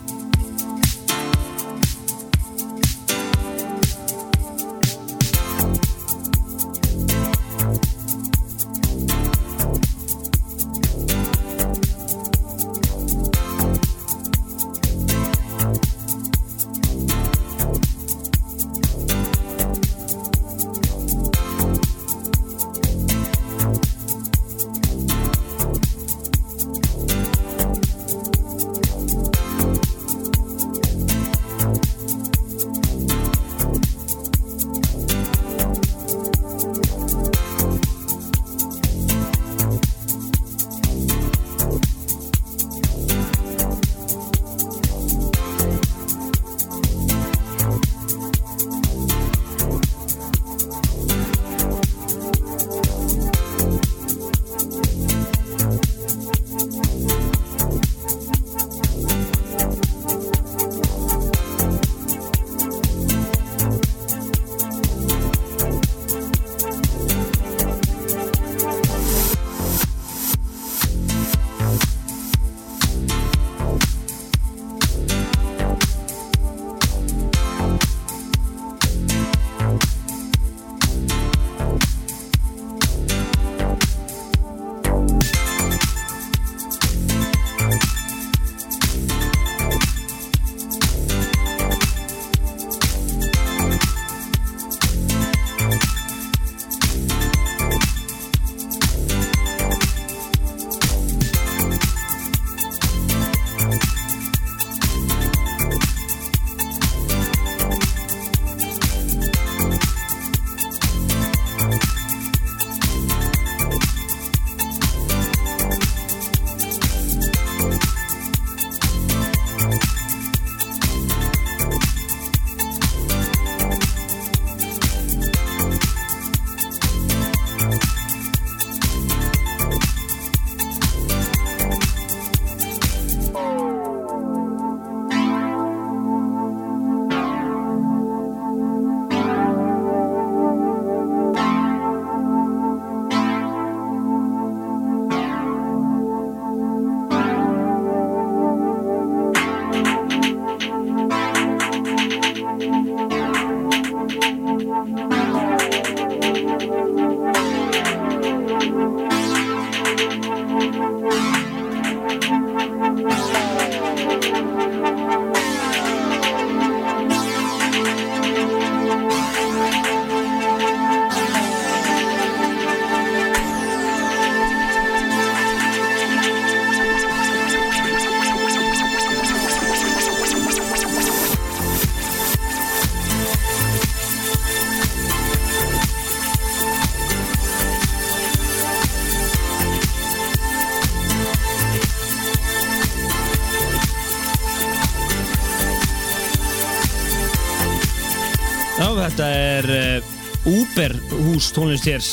hús 201.49 201.55
tónlistjers 201.57 202.09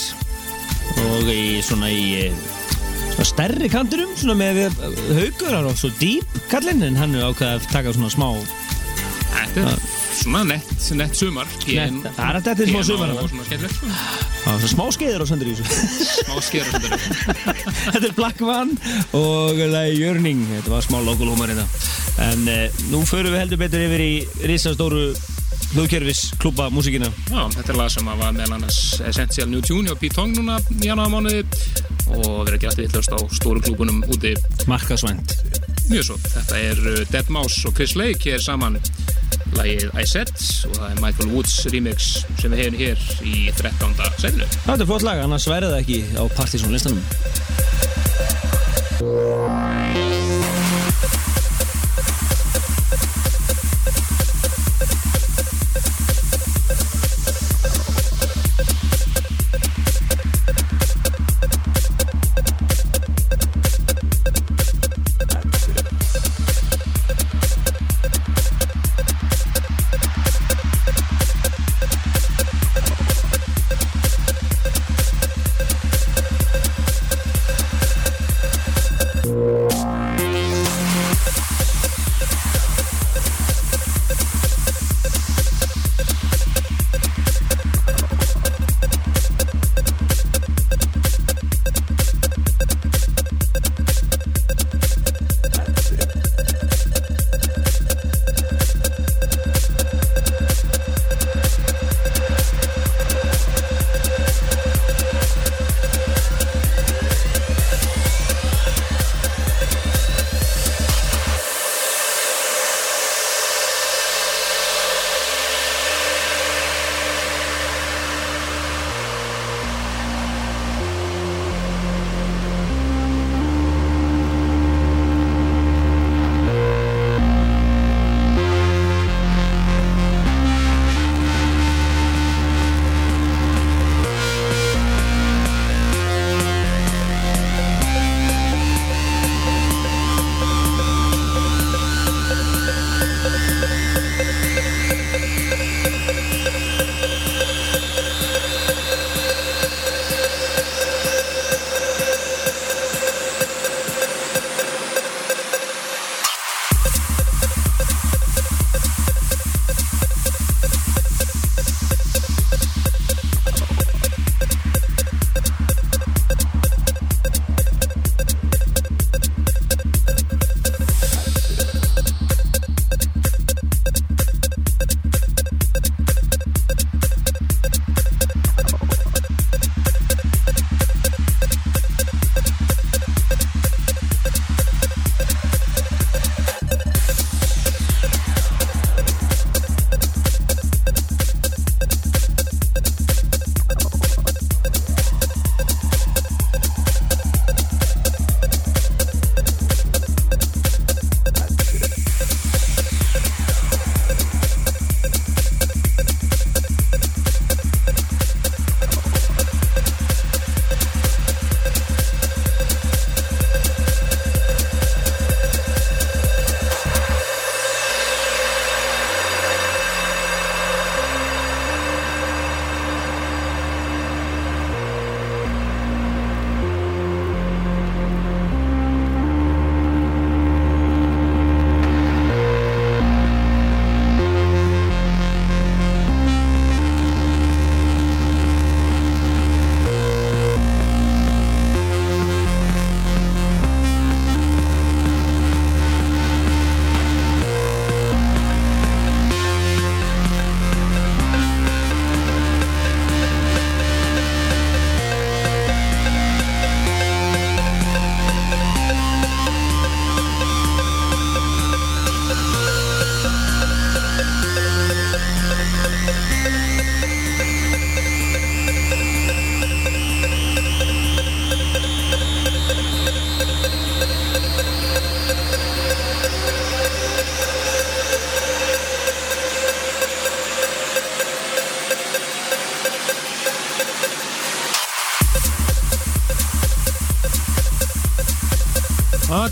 og 1.03 1.27
í 1.27 1.59
svona 1.65 1.89
í 1.91 2.29
svona 3.09 3.25
stærri 3.27 3.67
kantinum 3.71 4.13
svona 4.15 4.35
með 4.39 4.61
uh, 4.69 4.85
haugur 5.17 5.57
og 5.59 5.75
svo 5.75 5.89
dýp 5.99 6.37
kallinn 6.51 6.85
en 6.87 6.95
hann 6.95 7.17
er 7.17 7.25
ákveð 7.27 7.49
að 7.57 7.67
taka 7.73 7.91
svona 7.97 8.13
smá 8.13 8.29
Þetta 9.35 9.73
er 9.73 9.83
svona 10.15 10.41
nett, 10.47 10.71
nett 10.95 11.17
sumar. 11.19 11.49
Nett, 11.67 12.07
það 12.15 12.21
er 12.23 12.37
að 12.39 12.47
þetta 12.47 12.67
smá 12.69 12.79
sumar, 12.87 13.11
Og 13.11 13.27
svona 13.29 13.45
skemmtilegt 13.49 13.75
sko. 13.75 13.91
á, 13.91 14.51
svona 14.55 14.71
smá 14.71 14.83
skeiður 14.95 15.23
á 15.23 15.27
sendur 15.29 15.51
í 15.51 15.55
þessu. 15.59 15.91
Smá 16.21 16.39
skera 16.47 16.71
svona 16.71 16.99
Þetta 17.91 18.03
er 18.07 18.17
Black 18.17 18.43
Van 18.43 18.71
og 19.19 19.59
Jörning 19.59 20.43
Þetta 20.53 20.75
var 20.77 20.87
smá 20.87 21.01
lokalhúmar 21.03 21.51
hérna. 21.51 21.67
En 22.31 22.47
uh, 22.47 22.83
nú 22.93 23.03
förum 23.07 23.35
við 23.35 23.43
heldur 23.43 23.63
betur 23.65 23.87
yfir 23.89 24.05
í 24.07 24.13
risastóru 24.47 25.09
hlugkerfis 25.75 26.31
klúpa 26.39 26.69
músikina 26.73 27.09
Já, 27.29 27.41
þetta 27.57 27.73
er 27.73 27.79
lag 27.79 27.91
sem 27.91 28.07
að 28.07 28.21
var 28.23 28.35
meðal 28.35 28.57
annars 28.57 28.79
Essential 29.03 29.49
New 29.51 29.63
Tune 29.65 29.89
hjá 29.89 29.99
Pete 29.99 30.15
Tong 30.17 30.35
núna 30.37 30.57
í 30.79 30.87
janúar 30.87 31.11
mánuði 31.11 31.43
og 32.15 32.45
verður 32.45 32.61
gert 32.63 32.79
villast 32.79 33.13
á 33.13 33.19
stóru 33.35 33.63
klúbunum 33.65 34.03
úti 34.13 34.35
Markasvænt 34.69 35.35
mjög 35.89 36.07
svo. 36.07 36.17
Þetta 36.23 36.61
er 36.61 36.81
uh, 36.81 37.01
Dead 37.11 37.31
Mouse 37.33 37.67
og 37.67 37.75
Chris 37.77 37.95
Lake 37.99 38.25
hér 38.25 38.41
saman 38.41 38.79
lagið 39.55 39.91
I 39.93 40.05
Said 40.09 40.31
og 40.69 40.77
það 40.77 40.87
er 40.89 41.01
Michael 41.03 41.31
Woods 41.33 41.57
remix 41.73 42.11
sem 42.41 42.53
við 42.53 42.63
hefum 42.63 42.79
hér 42.81 43.05
í 43.21 43.35
13. 43.59 43.95
senu. 44.21 44.49
Þetta 44.65 44.81
er 44.81 44.89
flott 44.89 45.05
lag, 45.05 45.21
annars 45.23 45.47
væri 45.49 45.71
það 45.71 45.81
ekki 45.83 46.01
á 46.17 46.23
Partizón 46.35 46.75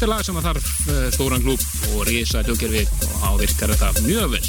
þetta 0.03 0.11
er 0.11 0.17
lag 0.17 0.25
sem 0.27 0.37
að 0.39 0.47
þarf 0.49 0.65
eh, 0.91 1.03
stóran 1.15 1.43
klúb 1.43 1.61
og 1.93 2.01
risa 2.09 2.41
hljókerfi 2.43 2.81
og 2.83 3.11
þá 3.21 3.29
virkar 3.39 3.71
þetta 3.71 4.01
mjög 4.03 4.33
vel. 4.33 4.41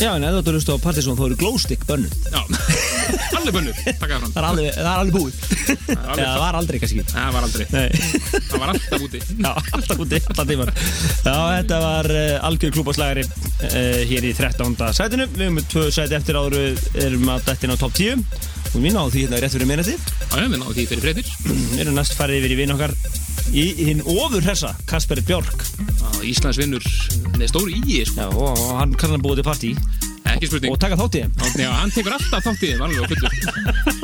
Já, 0.00 0.10
en 0.14 0.24
ef 0.24 0.38
þú 0.46 0.52
hlusta 0.56 0.72
á 0.72 0.84
Partiðsson 0.86 1.18
þá 1.18 1.24
eru 1.26 1.36
glowstick 1.42 1.82
bönnuð. 1.88 2.14
Já, 2.32 2.40
allir 3.36 3.52
bönnur, 3.52 3.76
taka 4.00 4.08
það 4.08 4.22
fram. 4.22 4.32
Það 4.32 4.40
er 4.72 4.88
alveg, 4.88 5.12
búið. 5.12 5.34
Það 5.92 6.40
var 6.40 6.56
aldrei 6.62 6.78
kannski 6.80 7.04
Það 7.10 7.36
var 7.36 7.42
aldrei, 7.48 7.66
það 7.74 8.56
var 8.62 8.72
alltaf 8.72 9.04
úti. 9.04 9.20
Já, 9.44 9.52
alltaf 9.76 10.02
úti, 10.06 10.20
alltaf 10.22 10.46
tímar 10.48 10.72
Já, 10.72 11.36
þetta 11.58 11.76
var 11.82 12.08
uh, 12.16 12.48
algjör 12.48 12.72
klúbaslagari 12.78 13.24
uh, 13.28 14.00
hér 14.08 14.22
í 14.30 14.32
13. 14.38 14.80
sætinu. 14.96 15.28
Við 15.34 15.44
erum 15.44 15.60
með 15.60 15.68
tvö 15.74 15.84
sæti 15.92 16.16
eftir 16.16 16.40
við 16.56 16.80
erum 17.04 17.28
að 17.34 17.44
dættin 17.50 17.74
á 17.74 17.76
topp 17.76 18.00
10 18.00 18.24
og 18.72 18.80
við 18.80 18.94
náðum 18.96 19.12
því 19.12 19.20
hérna 19.26 19.42
rétt 19.44 19.52
fyrir 19.58 19.68
Já, 19.92 20.36
já, 20.40 20.46
við 20.48 20.56
náðum 20.62 20.76
því 20.78 20.84
fyrir 20.88 21.04
Við 23.52 23.66
erum 23.68 23.80
í 23.80 23.84
hinn 23.84 23.98
ofur 24.08 24.40
hressa, 24.40 24.70
Kasper 24.88 25.20
Björk. 25.28 25.66
Íslands 26.24 26.56
vinnur 26.56 26.84
með 27.36 27.50
stóri 27.50 27.82
í 27.84 27.98
sko. 28.08 28.22
Já, 28.22 28.30
og, 28.30 28.56
og 28.56 28.78
hann 28.78 28.94
kann 28.96 29.12
hann 29.12 29.24
búið 29.24 29.42
til 29.42 29.46
partí. 29.50 29.72
Ekki 30.32 30.48
spurning. 30.48 30.72
Og 30.72 30.78
taka 30.80 30.96
þátt 30.96 31.18
í 31.18 31.22
þeim. 31.26 31.60
Já, 31.60 31.68
hann 31.76 31.92
tekur 31.92 32.14
alltaf 32.16 32.46
þátt 32.46 32.62
í 32.64 32.70
þeim, 32.70 32.84
alveg 32.86 33.02
á 33.02 33.06
fullu. 33.12 33.28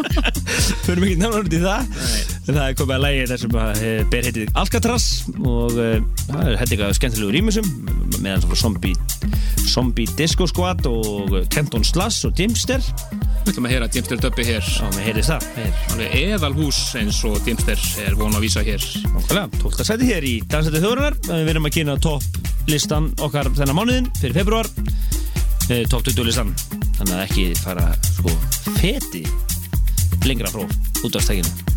Förum 0.85 1.07
ekki 1.07 1.31
út 1.39 1.57
í 1.57 1.61
það. 1.63 1.89
En 2.49 2.59
það 2.59 2.63
er 2.67 2.77
komið 2.81 2.95
að 2.99 3.03
lægi 3.07 3.25
þessum 3.33 3.57
að 3.63 3.81
eh, 3.87 4.03
ber 4.13 4.29
heitið 4.29 4.53
Alcatraz 4.63 5.09
og 5.39 5.79
uh, 5.79 5.97
það 6.27 6.43
er 6.43 6.61
hætti 6.61 6.77
eitthvað 6.77 6.95
skemmtilegu 6.99 7.35
rýmisum 7.37 7.73
meðan 8.19 8.45
svona 8.45 8.61
zombie, 8.63 8.95
zombie 9.69 10.09
Disco 10.19 10.49
Squad 10.49 10.89
og 10.91 11.39
Kenton 11.53 11.85
Slash 11.87 12.29
og 12.29 12.37
Dimster 12.37 12.85
Við 13.49 13.55
ætlum 13.55 13.69
að 13.69 13.73
heyra 13.73 13.91
Dimster 13.93 14.21
Dubbi 14.21 14.45
hér. 14.45 14.65
Já, 14.69 14.89
með 14.93 15.07
heyrðist 15.07 15.33
það. 15.33 16.09
Eðalhús 16.19 16.81
eins 17.01 17.23
og 17.25 17.39
Dimster 17.47 17.81
er 18.05 18.19
von 18.19 18.37
að 18.37 18.45
vísa 18.45 18.65
hér 18.67 18.85
Nákvæmlega, 19.29 19.61
12. 19.61 19.85
sæti 19.85 20.07
hér 20.09 20.25
í 20.25 20.31
Dansæti 20.49 20.81
þjóðurinnar 20.81 21.17
Við 21.29 21.51
erum 21.53 21.69
að 21.69 21.75
kynna 21.75 21.97
topp 22.01 22.39
listan 22.69 23.11
okkar 23.21 23.51
þennan 23.53 23.77
mánuðin 23.77 24.09
fyrir 24.17 24.39
februar 24.41 24.71
eh, 25.69 25.85
Topp 25.85 26.09
20 26.09 26.25
listan 26.31 26.55
Þannig 26.97 27.13
að 27.13 27.25
ekki 27.27 27.47
fara 27.61 27.91
sko 28.09 28.33
feti 28.81 29.27
lengra 30.25 30.49
frá 30.55 30.65
útvarstækinu 31.05 31.68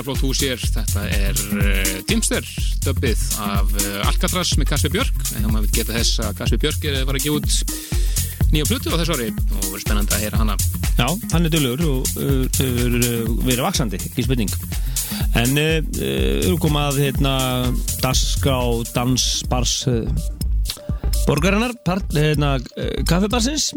Virkilega 0.00 0.16
flott 0.16 0.22
hús 0.24 0.40
hér. 0.40 0.60
Þetta 0.72 1.02
er 1.12 1.40
uh, 1.60 1.98
Timster 2.08 2.46
döbbið 2.86 3.20
af 3.44 3.72
uh, 3.74 4.08
Alcatraz 4.08 4.54
með 4.56 4.70
Kasper 4.70 4.92
Björk. 4.94 5.18
En 5.36 5.44
maður 5.50 5.66
vil 5.66 5.74
geta 5.76 5.92
þess 5.92 6.22
að 6.24 6.38
Kasper 6.38 6.60
Björk 6.62 6.86
er 6.88 7.04
var 7.04 7.18
gefa 7.20 7.36
út 7.36 7.50
nýja 8.50 8.68
plötu 8.70 8.88
á 8.88 8.96
þessu 8.96 9.18
ári 9.18 9.28
og 9.28 9.66
verður 9.66 9.82
spennandi 9.84 10.16
að 10.16 10.24
heyra 10.24 10.40
hana. 10.40 10.56
Já, 10.96 11.06
hann 11.34 11.44
er 11.44 11.52
dölur 11.52 11.84
og 11.84 12.08
uh, 12.16 12.62
verið 13.44 13.64
vaksandi, 13.66 14.00
ekki 14.00 14.24
spurning. 14.24 14.54
En 15.36 15.60
erum 15.60 16.56
komað 16.62 17.02
hérna 17.04 17.34
daska 18.00 18.56
og 18.70 18.88
dansbars 18.94 19.82
borgarinnar, 21.26 21.74
hérna 22.16 22.54
kaffibarsins. 23.06 23.70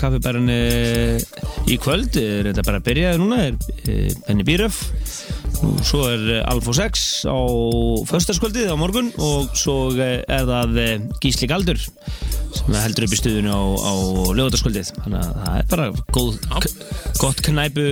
Kaffibarinn 0.00 0.50
í 0.50 1.78
kvöld, 1.80 2.18
er 2.18 2.50
þetta 2.50 2.66
bara 2.66 2.82
að 2.82 2.90
byrja 2.90 3.14
núna, 3.22 3.44
er 3.46 4.18
Benny 4.26 4.44
Bíröf. 4.48 4.82
Og 5.60 5.80
Svo 5.84 6.04
er 6.08 6.22
uh, 6.38 6.50
Alfo 6.50 6.72
6 6.76 7.02
á 7.28 7.38
föstaskvöldið 8.08 8.70
á 8.72 8.76
morgun 8.80 9.10
og 9.20 9.50
svo 9.58 9.90
uh, 9.92 10.00
er 10.00 10.46
það 10.48 10.78
uh, 10.80 10.92
Gísli 11.20 11.48
Galdur 11.50 11.80
sem 11.80 12.74
heldur 12.74 13.06
upp 13.06 13.14
í 13.14 13.18
stuðinu 13.18 13.52
á, 13.52 13.60
á 13.60 13.92
lögutaskvöldið 14.36 14.92
þannig 14.96 15.20
að 15.20 15.34
það 15.40 15.58
er 15.58 15.68
bara 15.70 15.86
góð, 16.16 16.38
gott 17.20 17.42
knæpu 17.46 17.86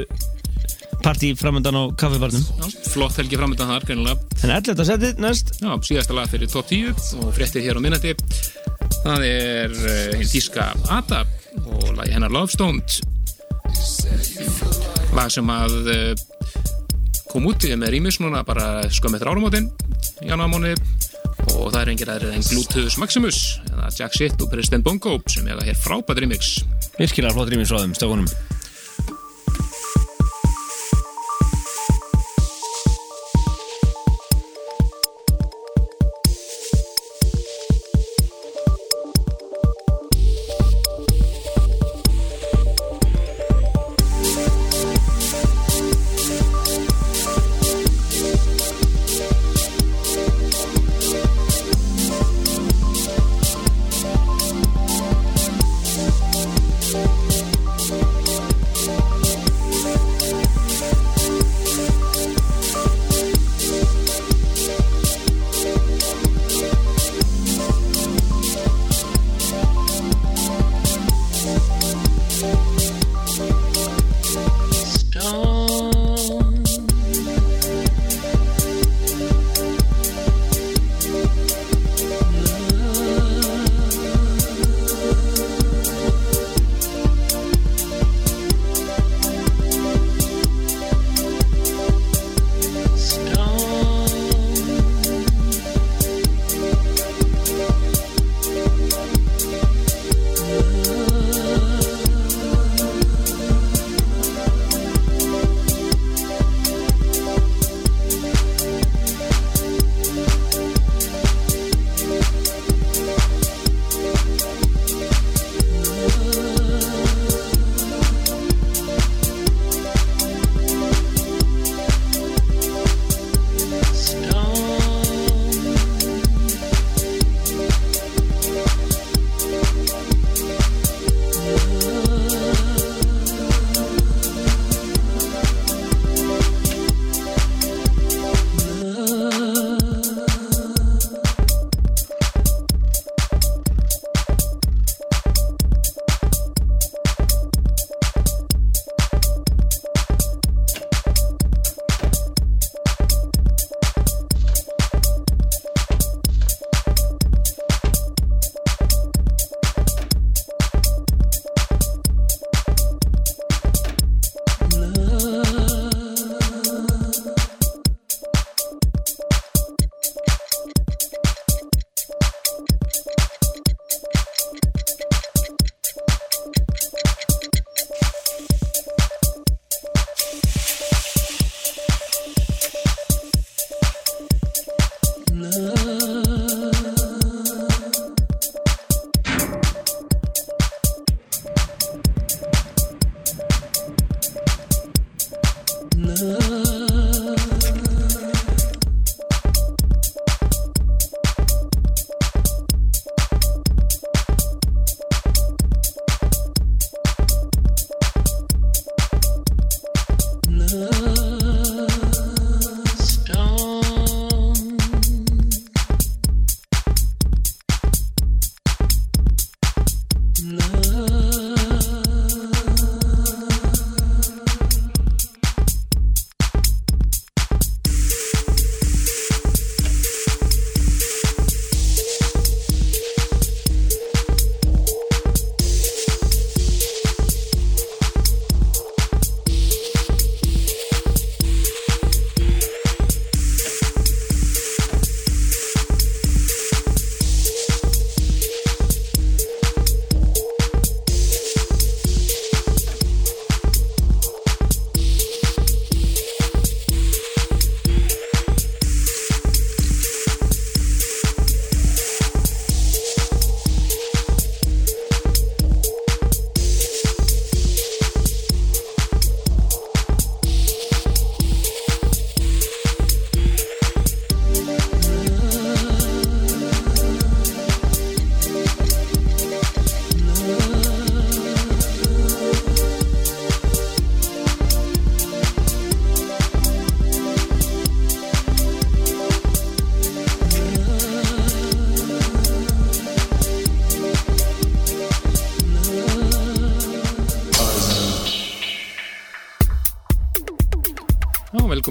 partí 1.05 1.31
framöndan 1.39 1.79
á 1.79 1.83
kaffibarnum 2.01 2.47
flott 2.91 3.21
helgi 3.21 3.39
framöndan 3.39 3.71
þar, 3.71 3.87
greinilega. 3.87 4.19
en 4.43 4.55
11. 4.57 4.87
setið 4.89 5.23
næst 5.23 5.53
Já, 5.61 5.71
síðasta 5.91 6.17
lag 6.17 6.33
fyrir 6.33 6.51
top 6.51 6.73
10 6.73 7.21
og 7.23 7.31
fréttir 7.37 7.65
hér 7.67 7.79
á 7.79 7.85
minnati. 7.85 8.17
Það 9.05 9.29
er 9.29 9.77
hinn 10.19 10.31
tíska 10.31 10.73
Ada 10.91 11.23
og 11.69 11.93
lagi 11.99 12.17
hennar 12.17 12.35
Love 12.35 12.51
Stoned. 12.51 12.99
Lag 15.15 15.31
sem 15.33 15.55
að 15.55 15.79
kom 17.29 17.49
út 17.51 17.67
í 17.69 17.73
með 17.77 17.95
rýmis 17.97 18.21
núna 18.23 18.45
bara 18.47 18.89
skömm 18.93 19.19
eftir 19.19 19.31
áramótin 19.31 19.71
í 20.25 20.31
janúarmáni 20.31 20.75
og 21.55 21.73
það 21.73 21.81
er 21.81 21.91
engir 21.93 22.13
aðrið 22.13 22.37
en 22.39 22.47
Bluetooth 22.49 23.01
Maximus 23.03 23.41
eða 23.69 23.91
Jack 23.95 24.17
Shit 24.17 24.45
og 24.45 24.53
President 24.53 24.87
Bongo 24.87 25.19
sem 25.29 25.49
er 25.49 25.61
hér 25.69 25.79
frábært 25.79 26.25
remix. 26.25 26.59
virkilega 26.99 27.37
flott 27.37 27.53
rýmis 27.53 27.73
frá 27.73 27.83
þeim 27.85 27.97
stökunum 27.99 28.48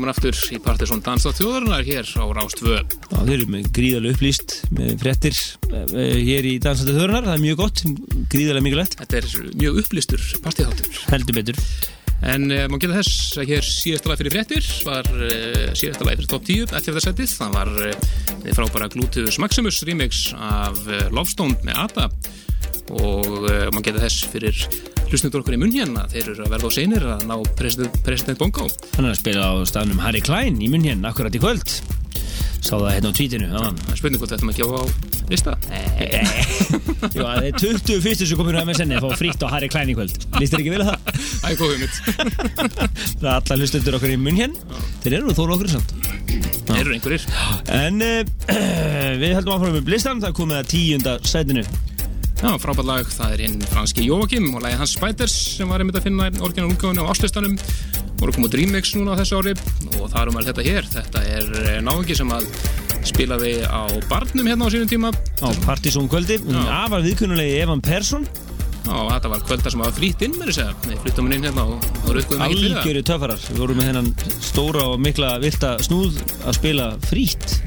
velkomin 0.08 0.32
aftur 0.32 0.56
í 0.56 0.60
Partiðsson 0.64 1.02
Dansa 1.04 1.32
þjóðarinnar 1.36 1.84
hér 1.84 2.08
á 2.16 2.26
Rástvö. 2.38 2.78
Já, 2.80 3.18
þeir 3.28 3.34
eru 3.34 3.48
með 3.52 3.68
gríðarlega 3.76 4.16
upplýst 4.16 4.54
með 4.78 4.94
fréttir 5.02 5.36
eh, 5.68 6.18
hér 6.24 6.48
í 6.48 6.54
dansandi 6.64 6.96
þörnar, 6.96 7.28
það 7.28 7.36
er 7.36 7.44
mjög 7.44 7.60
gott, 7.60 7.82
gríðarlega 8.32 8.66
mikilvægt, 8.68 8.98
Þetta 9.02 9.20
er 9.20 9.28
mjög 9.60 9.80
upplýstur 9.84 10.26
partíðáttur. 10.46 11.00
heldur 11.12 11.38
betur. 11.38 11.62
En 12.28 12.48
uh, 12.50 12.64
maður 12.66 12.82
geta 12.86 12.98
þess 12.98 13.38
að 13.38 13.52
hér 13.52 13.68
síðasta 13.68 14.10
lag 14.10 14.22
fyrir 14.22 14.34
fréttir 14.34 14.70
var 14.88 15.12
uh, 15.14 15.68
síðasta 15.78 16.08
lag 16.08 16.18
fyrir 16.18 16.32
top 16.32 16.48
10 16.48 16.72
eftir 16.72 16.96
þetta 16.96 17.06
setið. 17.06 17.34
Það 17.38 17.58
var 17.60 17.74
uh, 17.86 18.52
frábæra 18.58 18.92
Gluteus 18.96 19.38
Maximus 19.44 19.84
remix 19.86 20.24
af 20.34 20.80
uh, 20.88 21.04
Love 21.12 21.30
Stone 21.30 21.60
með 21.68 21.84
Ada 21.84 22.08
og 22.96 23.44
uh, 23.44 23.68
maður 23.70 23.90
geta 23.92 24.06
þess 24.08 24.32
fyrir 24.32 24.64
hlustundur 25.12 25.44
okkur 25.44 25.56
í 25.56 25.62
munn 25.62 25.76
hérna. 25.76 26.08
Þeir 26.12 26.34
eru 26.34 26.48
að 26.48 26.54
verða 26.56 26.72
á 26.72 26.72
seinir 26.76 27.06
að 27.16 27.28
ná 27.30 27.36
president, 27.60 28.02
president 28.06 28.42
Bongo. 28.42 28.68
Hann 28.96 29.08
er 29.08 29.14
að 29.14 29.22
spila 29.22 29.52
á 29.52 29.54
stafnum 29.70 30.02
Harry 30.04 30.24
Klein 30.24 30.60
í 30.62 30.72
munn 30.72 30.86
hérna 30.88 31.14
akkurat 31.14 31.36
í 31.36 31.42
kvöld. 31.42 31.78
Sá 32.58 32.74
það 32.74 32.90
hérna 32.96 33.12
á 33.14 33.16
tvítinu, 33.16 33.48
spurning 33.96 34.20
hvort 34.20 34.34
þetta 34.34 34.48
maður 34.48 34.58
ekki 34.58 34.66
á 34.68 35.18
lista. 35.32 35.54
Já, 37.14 37.22
það 37.22 37.46
er 37.48 37.60
20 37.62 38.02
fyrstu 38.04 38.28
sem 38.28 38.40
komur 38.40 38.58
á 38.58 38.64
MSN 38.66 38.96
að 38.98 39.06
fá 39.06 39.20
frítt 39.22 39.46
á 39.46 39.48
Harry 39.54 39.70
Klein 39.72 39.92
í 39.94 39.96
kvöld. 39.96 40.16
Lýst 40.42 40.56
þér 40.56 40.64
ekki 40.64 40.74
vel 40.74 40.84
að 40.84 40.90
það? 40.92 41.00
Það 41.38 41.50
er 41.52 41.60
góð 41.62 41.74
hugmynd. 41.74 41.96
Það 43.22 43.30
er 43.30 43.34
alla 43.38 43.60
hlustundur 43.62 44.00
okkur 44.00 44.14
í 44.14 44.20
munn 44.22 44.40
hérna. 44.42 44.82
Þeir 45.06 45.18
eru 45.20 45.36
þóru 45.38 45.58
okkur 45.58 45.72
samt. 45.76 45.96
Þeir 46.68 46.82
eru 46.82 46.98
einhverjir. 46.98 47.28
En 47.78 48.02
uh, 48.04 48.18
við 49.22 49.38
heldum 49.38 49.56
áfram 49.56 49.78
með 49.78 49.94
listan, 49.94 50.24
það 50.24 50.36
komið 50.42 50.62
að 50.62 50.72
tíunda 50.74 51.18
sætinu. 51.24 51.64
Já, 52.38 52.52
frábært 52.62 52.86
lag, 52.86 53.08
það 53.10 53.32
er 53.34 53.42
hinn 53.48 53.62
franski 53.72 54.04
Jóakim 54.06 54.52
og 54.54 54.62
lagið 54.62 54.82
hans 54.84 54.92
Spiders 54.94 55.36
sem 55.58 55.70
var 55.72 55.82
einmitt 55.82 55.98
að 55.98 56.06
finna 56.06 56.28
orginal 56.46 56.70
útgáðinu 56.70 57.06
á 57.06 57.10
áslistanum. 57.10 57.56
Voru 58.22 58.34
komið 58.36 58.50
út 58.52 58.58
remix 58.60 58.92
núna 58.98 59.16
á 59.18 59.20
þessu 59.20 59.40
ári 59.40 59.54
og 59.98 60.04
það 60.12 60.20
er 60.22 60.30
um 60.32 60.38
að 60.38 60.50
þetta 60.52 60.66
hér. 60.68 60.90
Þetta 60.94 61.24
er 61.34 61.48
eh, 61.64 61.80
náðingi 61.86 62.18
sem 62.20 62.34
að 62.38 62.46
spilaði 63.08 63.54
á 63.66 63.82
barnum 64.12 64.50
hérna 64.52 64.70
á 64.70 64.74
sínum 64.74 64.90
tíma. 64.92 65.12
Á 65.42 65.48
Partizón 65.66 66.10
kvöldi, 66.12 66.38
afar 66.70 67.02
viðkunnulegi 67.06 67.58
Evan 67.64 67.82
Persson, 67.86 68.28
og 68.88 69.10
þetta 69.12 69.32
var 69.34 69.44
kvölda 69.50 69.74
sem 69.74 69.82
var 69.84 69.96
frýtt 69.98 70.26
inn 70.28 70.38
með 70.38 70.52
þess 70.52 70.62
að 70.64 70.88
við 70.92 71.02
fluttum 71.06 71.28
hann 71.28 71.38
inn 71.40 71.48
hérna 71.50 71.66
og 71.66 71.74
uppgöðum 71.82 72.46
ekki 72.46 72.60
fyrir 72.62 72.76
það. 72.78 72.82
Algjöru 72.84 73.04
töffarar. 73.10 73.46
Við 73.50 73.64
vorum 73.64 73.82
með 73.82 73.90
þennan 73.92 74.12
stóra 74.52 74.86
og 74.94 75.02
mikla 75.04 75.34
vilta 75.44 75.74
snúð 75.86 76.22
að 76.46 76.60
spila 76.62 76.90
frítt. 77.10 77.58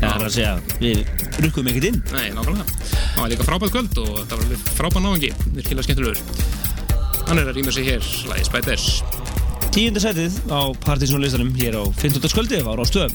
Það 0.00 0.10
er 0.14 0.24
að 0.24 0.34
segja, 0.38 0.52
við 0.80 1.02
rukkum 1.44 1.70
ekkert 1.74 1.90
inn. 1.90 2.02
Nei, 2.14 2.30
nákvæmlega. 2.32 2.99
Það 3.20 3.26
var 3.26 3.32
líka 3.34 3.44
frábært 3.44 3.72
kvöld 3.74 3.98
og 4.00 4.20
það 4.30 4.38
var 4.40 4.60
frábært 4.78 5.02
náðingi, 5.04 5.28
virkilega 5.58 5.82
skemmtilegur 5.84 6.20
Hann 7.28 7.40
er 7.42 7.50
að 7.50 7.58
rýma 7.58 7.74
sig 7.76 7.84
hér, 7.84 8.06
lagið 8.30 8.46
Spiders 8.48 8.86
Tíunda 9.76 10.00
sætið 10.00 10.38
á 10.48 10.72
Partizón 10.80 11.20
listanum 11.20 11.52
hér 11.52 11.76
á 11.76 11.84
15. 12.00 12.32
kvöldi 12.32 12.62
á 12.64 12.72
Rástöðum. 12.80 13.12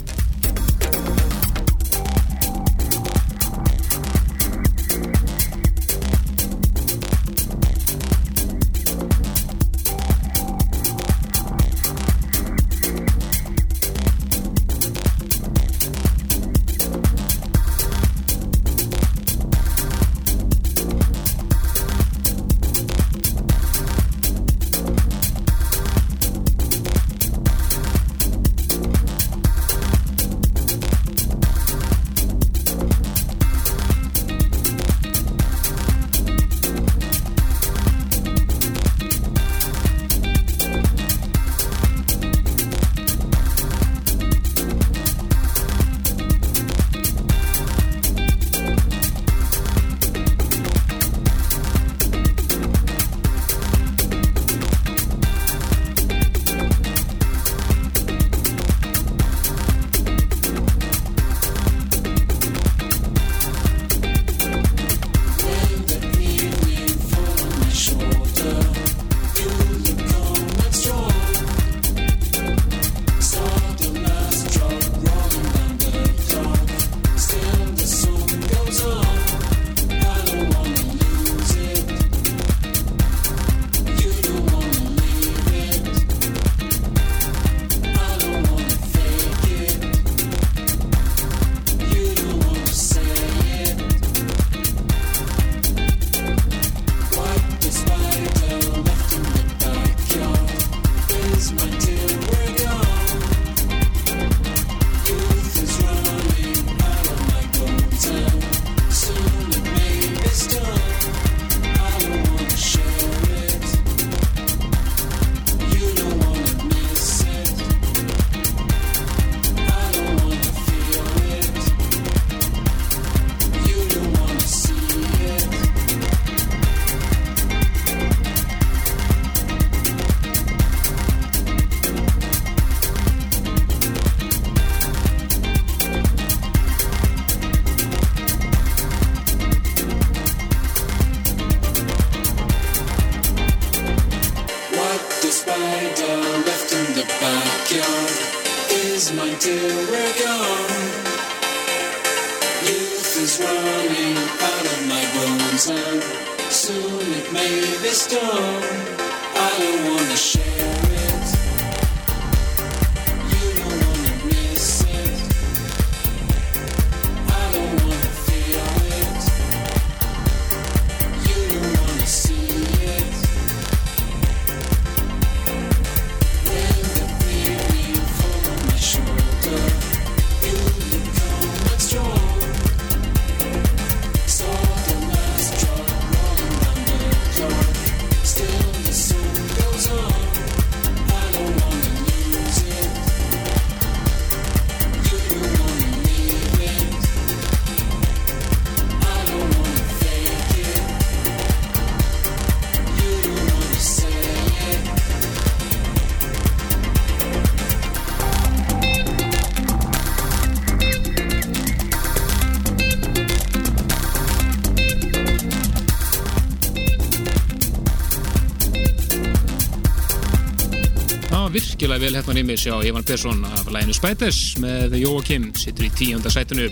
Vel 222.05 222.13
hérna 222.19 222.33
nýmis 222.37 222.61
hjá 222.67 222.75
Ivan 222.85 223.03
Persson 223.07 223.39
af 223.49 223.69
læginu 223.73 223.93
Spiders 223.95 224.39
með 224.61 224.93
Jóakim, 224.99 225.47
sittur 225.57 225.87
í 225.87 225.89
tíunda 225.95 226.29
sætinu 226.29 226.67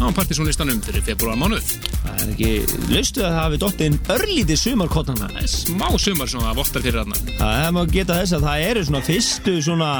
á 0.00 0.08
partysónlistanum 0.16 0.78
fyrir 0.84 1.04
februar 1.04 1.36
mánuð. 1.36 1.66
Það 2.02 2.22
er 2.22 2.30
ekki, 2.32 2.48
laustu 2.92 3.20
að 3.20 3.28
það 3.34 3.36
hafi 3.42 3.58
dottið 3.60 3.88
inn 3.90 3.98
örlítið 4.14 4.60
sumarkottana. 4.62 5.28
Það 5.34 5.42
er 5.42 5.52
smá 5.52 5.88
sumar 6.00 6.32
sem 6.32 6.44
það 6.46 6.56
vottar 6.62 6.86
fyrir 6.86 6.98
þarna. 7.02 7.20
Það 7.42 7.58
er 7.66 7.76
maður 7.76 7.90
að 7.90 7.98
geta 7.98 8.16
þess 8.22 8.36
að 8.38 8.46
það 8.48 8.64
eru 8.70 8.84
svona 8.88 9.02
fyrstu 9.10 9.56
svona, 9.68 9.90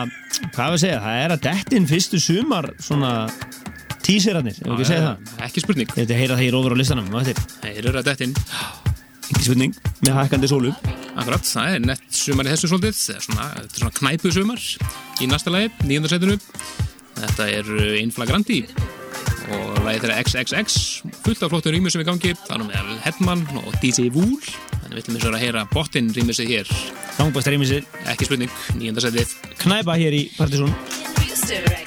hvað 0.40 0.64
er 0.64 0.72
að 0.78 0.80
segja, 0.86 1.02
það 1.04 1.20
er 1.26 1.36
að 1.36 1.44
dettin 1.50 1.90
fyrstu 1.92 2.22
sumar 2.28 2.70
svona 2.88 3.12
tísirarnir, 4.08 4.56
ef 4.62 4.72
ekki 4.72 4.88
segja 4.88 5.04
það. 5.10 5.36
Ekki 5.50 5.66
spurning. 5.66 5.94
Þetta 6.00 6.22
heyra 6.22 6.40
þeir 6.40 6.58
ofur 6.62 6.74
á 6.74 6.76
listanum, 6.80 7.12
Þeir 7.12 7.84
eru 7.84 8.00
að 8.00 8.08
dett 8.08 8.24
inn. 8.26 8.34
ekki 9.32 9.46
spurning, 9.50 9.76
með 10.06 10.20
hækkandi 10.22 10.50
sólu. 10.50 10.74
Akkurat, 11.22 11.44
það 11.46 11.76
er 11.76 11.84
nett 11.86 12.16
sumar 12.18 12.48
í 12.48 12.50
þessu 12.50 12.72
svolítið. 12.72 12.96
Það 12.98 13.14
er 13.14 13.26
svona, 13.28 13.44
þetta 13.54 13.76
er 13.76 13.82
svona 13.82 13.98
knæpu 14.00 14.32
sumar 14.34 14.64
í 15.22 15.28
næsta 15.30 15.52
lagi, 15.54 15.68
nýjöndarsætinu. 15.86 16.38
Þetta 17.20 17.46
er 17.60 17.70
uh, 17.76 17.92
Inflagrandi 18.00 18.58
og 19.52 19.78
lagið 19.84 20.06
þeirra 20.06 20.18
XXX 20.22 20.76
fullt 21.22 21.44
af 21.44 21.52
flottum 21.52 21.74
rýmur 21.74 21.92
sem 21.92 22.02
er 22.02 22.06
í 22.06 22.10
gangi 22.10 22.34
það 22.38 22.54
er 22.54 22.62
nú 22.62 22.68
með 22.70 22.92
Hedman 23.04 23.42
og 23.60 23.70
DJ 23.82 24.08
Wool 24.14 24.38
þannig 24.38 24.94
við 24.94 25.02
ætlum 25.02 25.18
eins 25.18 25.26
og 25.28 25.36
að 25.36 25.44
heyra 25.44 25.64
bottin 25.74 26.10
rýmur 26.14 26.38
sig 26.38 26.52
hér 26.54 26.74
Langbæst 27.18 27.52
reymisir, 27.52 27.86
ekki 28.08 28.30
spurning, 28.30 28.58
nýjöndarsætið 28.78 29.38
knæpa 29.62 29.98
hér 30.00 30.20
í 30.22 30.26
Partizón. 30.38 31.81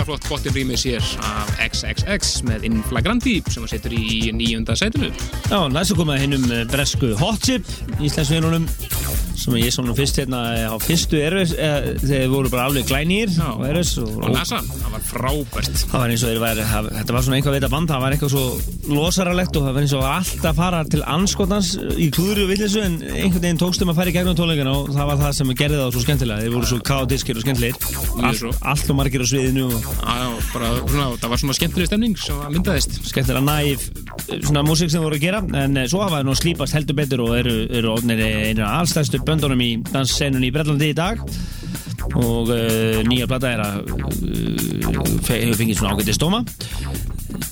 Á 0.00 0.04
virkilega 0.04 0.06
flott 0.08 0.28
bottin 0.30 0.54
rýmis 0.56 0.84
hér 0.88 1.04
af 1.20 1.50
XXX 1.60 2.42
með 2.48 2.64
Inflagrandi 2.70 3.36
sem 3.50 3.64
að 3.66 3.74
setur 3.74 3.94
í 3.96 4.30
nýjönda 4.34 4.76
sætinu. 4.78 5.10
Já, 5.50 5.58
næstu 5.72 5.96
komað 5.98 6.22
hinn 6.24 6.36
um 6.38 6.46
bresku 6.70 7.12
Hot 7.20 7.42
Chip, 7.44 7.66
Íslandsvinunum 8.00 8.66
sem 9.40 9.54
ég 9.56 9.72
svo 9.72 9.80
nú 9.86 9.94
fyrst 9.96 10.18
hérna 10.20 10.68
á 10.68 10.76
fyrstu 10.84 11.16
erfis, 11.16 11.54
eða, 11.56 11.94
þeir 12.02 12.26
voru 12.28 12.50
bara 12.52 12.66
alveg 12.68 12.84
glænýr 12.90 13.30
og 13.40 13.62
erfis 13.70 13.94
og, 14.02 14.10
og 14.20 14.34
NASA, 14.34 14.58
það 14.60 14.90
var 14.92 15.04
frábært. 15.08 15.70
Það 15.88 15.94
var 16.02 16.12
eins 16.12 16.24
og 16.26 16.28
þeir 16.32 16.42
væri, 16.42 16.66
það- 16.68 16.90
þetta 16.98 17.14
var 17.16 17.24
svona 17.24 17.38
einhvað 17.38 17.56
veita 17.56 17.70
band, 17.72 17.88
það 17.88 18.02
var 18.04 18.16
eitthvað 18.16 18.34
svo 18.34 18.44
losaralegt 18.98 19.56
og 19.56 19.64
það 19.64 19.72
var 19.78 19.86
eins 19.86 19.94
og 19.96 20.04
allt 20.10 20.44
að 20.50 20.58
fara 20.60 20.82
til 20.92 21.00
anskotans 21.14 21.70
í 21.96 22.10
klúðri 22.12 22.44
og 22.44 22.52
villisu 22.52 22.82
en 22.84 22.98
einhvern 23.00 23.40
veginn 23.46 23.62
tókstum 23.64 23.92
að 23.94 24.00
fara 24.02 24.12
í 24.12 24.16
gegnum 24.18 24.36
tónleikana 24.36 24.74
og 24.76 24.92
það 24.92 25.08
var 25.12 25.20
það 25.24 25.32
sem 25.40 25.54
gerði 25.62 25.80
það 25.80 25.94
svo 25.96 26.04
skemmtilega, 26.04 26.44
þeir 26.44 26.54
voru 26.58 26.70
svo 26.74 26.80
kaotískir 26.90 27.40
og 27.40 27.46
skemmtilegir, 27.46 27.80
Mjög 28.16 28.56
allt, 28.66 28.90
og 28.90 28.96
margir 28.98 29.22
á 29.22 29.26
sviðinu 29.30 29.66
og 29.68 29.84
Já, 29.84 30.26
bara, 30.52 30.70
svona, 30.82 31.06
það 31.20 31.32
var 31.32 31.40
svona 31.42 31.56
skemmtileg 31.56 31.90
stemning 31.90 32.16
sem 32.18 32.40
að 32.40 32.56
myndaðist. 32.56 32.98
Skemmtilega 33.10 33.44
næf 33.46 33.86
svona 34.46 34.64
músík 34.66 34.92
sem 34.92 35.04
voru 35.04 35.18
að 35.18 35.24
gera 35.24 35.42
en 35.62 35.78
eh, 35.80 35.88
svo 35.90 36.02
hafa 36.04 36.20
þeir 36.20 36.28
nú 36.28 36.36
slípast 36.38 36.76
heldur 36.76 36.98
betur 36.98 37.24
og 37.26 37.36
eru, 37.38 37.56
eru 37.80 37.92
ofnir 37.94 38.22
einu 38.24 38.64
af 38.66 38.82
allstæðstu 38.82 39.22
böndunum 39.26 39.64
í 39.64 39.70
danssenunni 39.90 40.50
í 40.50 40.54
Brellandi 40.54 40.90
í 40.90 40.96
dag. 40.98 41.22
Og 42.16 42.48
uh, 42.50 43.00
nýja 43.06 43.28
plata 43.30 43.50
er 43.52 43.60
að 43.62 43.90
uh, 43.92 45.10
hefur 45.28 45.58
fengið 45.60 45.78
svona 45.78 45.92
ágætið 45.94 46.16
stóma 46.16 46.40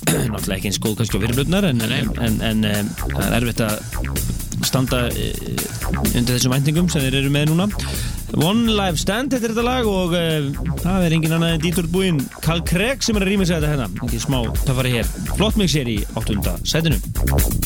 náttúrulega 0.33 0.57
ekki 0.57 0.71
eins 0.71 0.79
góð 0.81 0.97
kannski 0.99 1.19
á 1.19 1.23
fyrirblöðnar 1.23 1.67
en, 1.69 1.83
en, 1.85 2.11
en, 2.25 2.39
en 2.49 2.65
um, 2.67 2.89
það 3.13 3.25
er 3.27 3.37
erfitt 3.37 3.63
að 3.63 4.65
standa 4.67 5.03
uh, 5.07 6.09
undir 6.11 6.33
þessum 6.33 6.55
væntingum 6.57 6.89
sem 6.91 7.05
þeir 7.05 7.21
eru 7.21 7.33
með 7.33 7.53
núna 7.53 7.69
One 8.37 8.75
Life 8.77 9.01
Stand 9.01 9.33
er 9.33 9.41
þetta 9.41 9.63
lag 9.65 9.87
og 9.89 10.13
uh, 10.13 10.49
það 10.83 11.07
er 11.07 11.15
engin 11.17 11.35
annað 11.37 11.55
en 11.55 11.63
Dítur 11.63 11.89
Búinn. 11.89 12.21
Karl 12.45 12.61
Craig 12.67 13.05
sem 13.05 13.17
er 13.17 13.25
að 13.25 13.33
rýma 13.33 13.47
sig 13.49 13.57
þetta 13.57 13.73
hérna. 13.73 13.89
Ekki 14.05 14.21
smá 14.21 14.39
töffari 14.65 14.93
hér. 14.99 15.09
Flott 15.33 15.59
mix 15.59 15.75
hér 15.79 15.89
í 15.97 15.99
8. 16.19 16.59
sætinu 16.69 17.58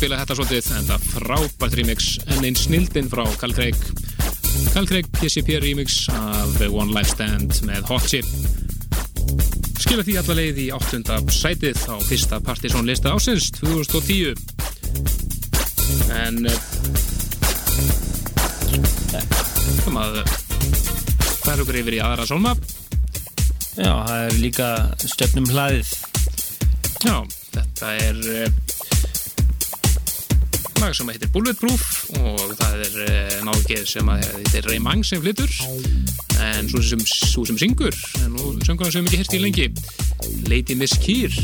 spila 0.00 0.16
þetta 0.16 0.32
svolítið 0.38 0.68
en 0.78 0.86
það 0.88 1.02
frábært 1.12 1.74
remix 1.76 2.06
en 2.32 2.44
einn 2.48 2.56
snildinn 2.56 3.10
frá 3.12 3.20
Carl 3.36 3.52
Craig 3.52 3.76
Carl 4.72 4.86
Craig 4.88 5.10
PCP 5.12 5.58
remix 5.60 6.06
af 6.14 6.54
The 6.54 6.70
One 6.72 6.94
Life 6.96 7.12
Stand 7.12 7.58
með 7.68 7.84
Hot 7.90 8.06
Chip. 8.08 8.24
Skilja 9.76 10.06
því 10.06 10.14
alla 10.22 10.36
leið 10.38 10.62
í 10.62 10.66
8. 10.72 11.18
sætið 11.36 11.84
á 11.92 12.00
fyrsta 12.06 12.40
partysón 12.46 12.88
lista 12.88 13.12
ásins 13.12 13.50
2010 13.58 14.32
en 16.16 16.48
um 19.84 20.00
að 20.00 20.22
færa 21.44 21.60
okkur 21.60 21.82
yfir 21.82 22.00
í 22.00 22.02
aðra 22.06 22.24
solma 22.30 22.56
Já, 23.76 23.92
það 24.08 24.18
er 24.24 24.40
líka 24.40 24.72
stefnum 25.04 25.52
hlaðið. 25.52 25.92
Já, 27.04 27.16
þetta 27.52 27.96
er 28.08 28.28
eh, 28.40 28.69
lag 30.80 30.94
sem 30.96 31.08
heitir 31.12 31.28
Bulletproof 31.34 31.82
og 32.20 32.54
það 32.56 32.84
er 32.86 32.98
eh, 33.04 33.38
nákið 33.44 33.86
sem 33.88 34.08
að 34.12 34.22
þetta 34.26 34.58
er 34.60 34.68
Ray 34.70 34.80
Mang 34.82 35.04
sem 35.06 35.20
flyttur 35.22 35.52
en 36.40 36.70
svo 36.72 36.80
sem, 36.84 37.02
svo 37.04 37.44
sem 37.48 37.58
syngur 37.60 37.96
en 38.24 38.36
nú 38.36 38.54
söngunar 38.64 38.94
sem 38.94 39.04
ekki 39.04 39.20
hérst 39.20 39.36
í 39.36 39.42
lengi. 39.42 39.66
Lady 40.48 40.76
Miss 40.78 40.96
Keir 41.00 41.34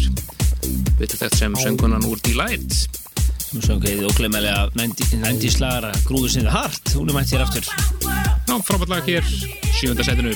betur 0.97 1.21
þetta 1.21 1.43
sem 1.43 1.59
söngunan 1.61 2.07
úr 2.09 2.23
D-Light 2.25 2.87
Nú 3.55 3.63
söngið 3.63 4.01
þið 4.01 4.09
oklemælega 4.09 4.65
nændíslara 5.23 5.93
grúðu 6.09 6.33
sinni 6.35 6.51
hart, 6.51 6.97
hún 6.99 7.13
er 7.13 7.17
mætt 7.17 7.31
hér 7.33 7.47
aftur. 7.47 7.69
Ná, 8.51 8.59
frábært 8.67 8.91
lag 8.91 9.07
hér, 9.07 9.35
7. 9.79 9.95
setinu. 10.03 10.35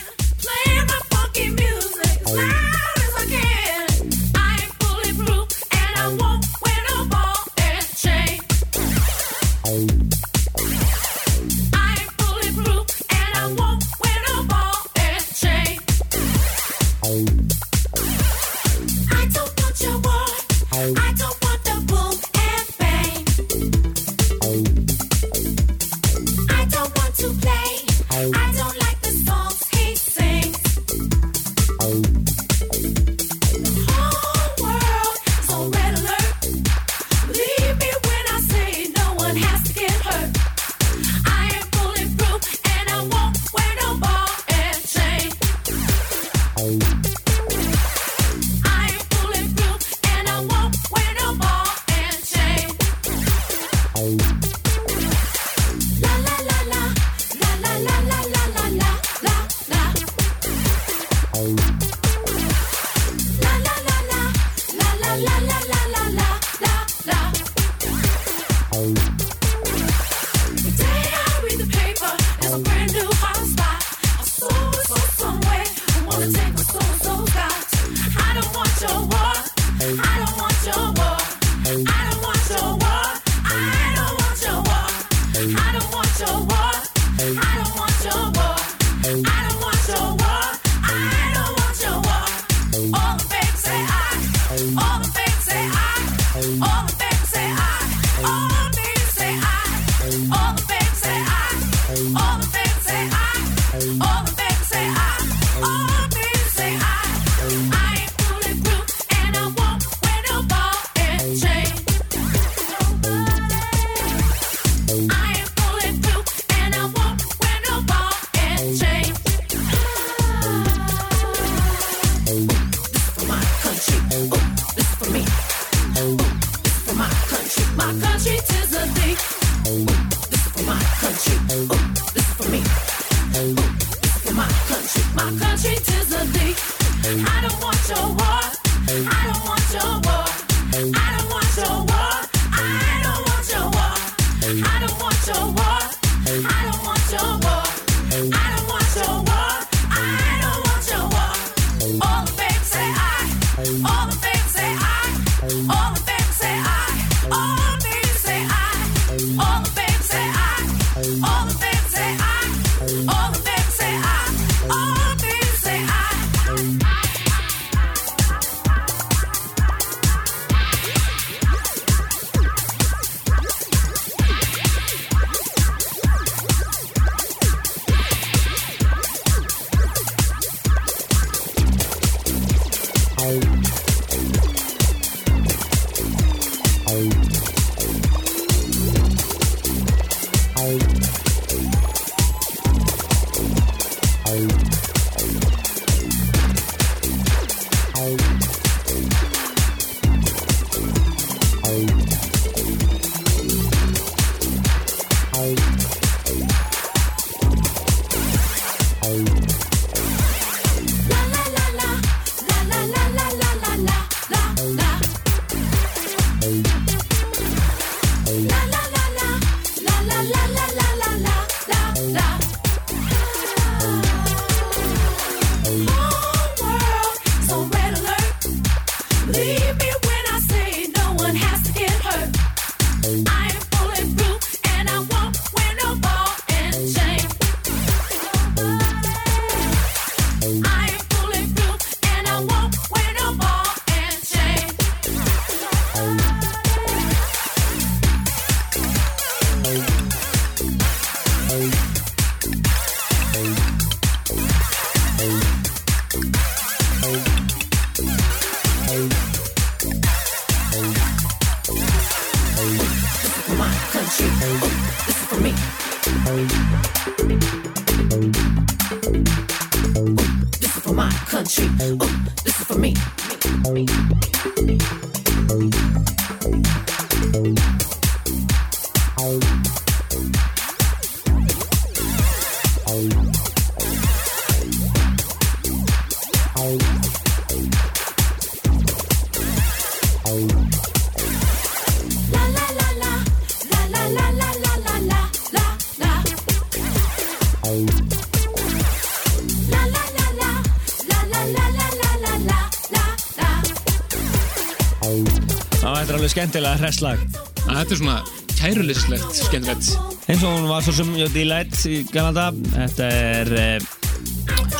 Skemmtilega 306.40 306.78
hresslag. 306.80 307.22
Þetta 307.66 307.92
er 307.92 307.98
svona 307.98 308.20
kærulislegt, 308.56 309.40
skemmtilegt. 309.44 309.90
eins 310.30 310.44
og 310.46 310.54
hún 310.54 310.68
var 310.70 310.84
svo 310.86 310.94
sem 310.96 311.10
hjá 311.12 311.26
D-Light 311.34 311.76
í 311.84 311.98
Kanada. 312.08 312.46
Þetta 312.72 313.08
er 313.12 313.50
uh, 313.60 313.76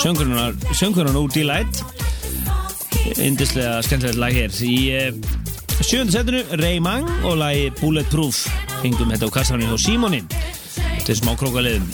söngurinn 0.00 1.18
úr 1.20 1.28
D-Light 1.34 1.82
indislega 3.20 3.82
skemmtilegt 3.84 4.20
lag 4.22 4.32
hér. 4.32 4.56
Í 4.64 4.78
uh, 4.96 5.12
sjönda 5.84 6.16
setinu 6.16 6.40
Ray 6.62 6.80
Mang 6.80 7.10
og 7.28 7.36
lagi 7.42 7.68
Bulletproof. 7.82 8.46
Fengum 8.80 9.12
þetta 9.12 9.28
á 9.28 9.36
kassanum 9.36 9.74
hjá 9.74 9.84
Simoni. 9.84 10.22
Þetta 10.80 11.12
er 11.12 11.20
smá 11.20 11.34
krókaliðum 11.36 11.84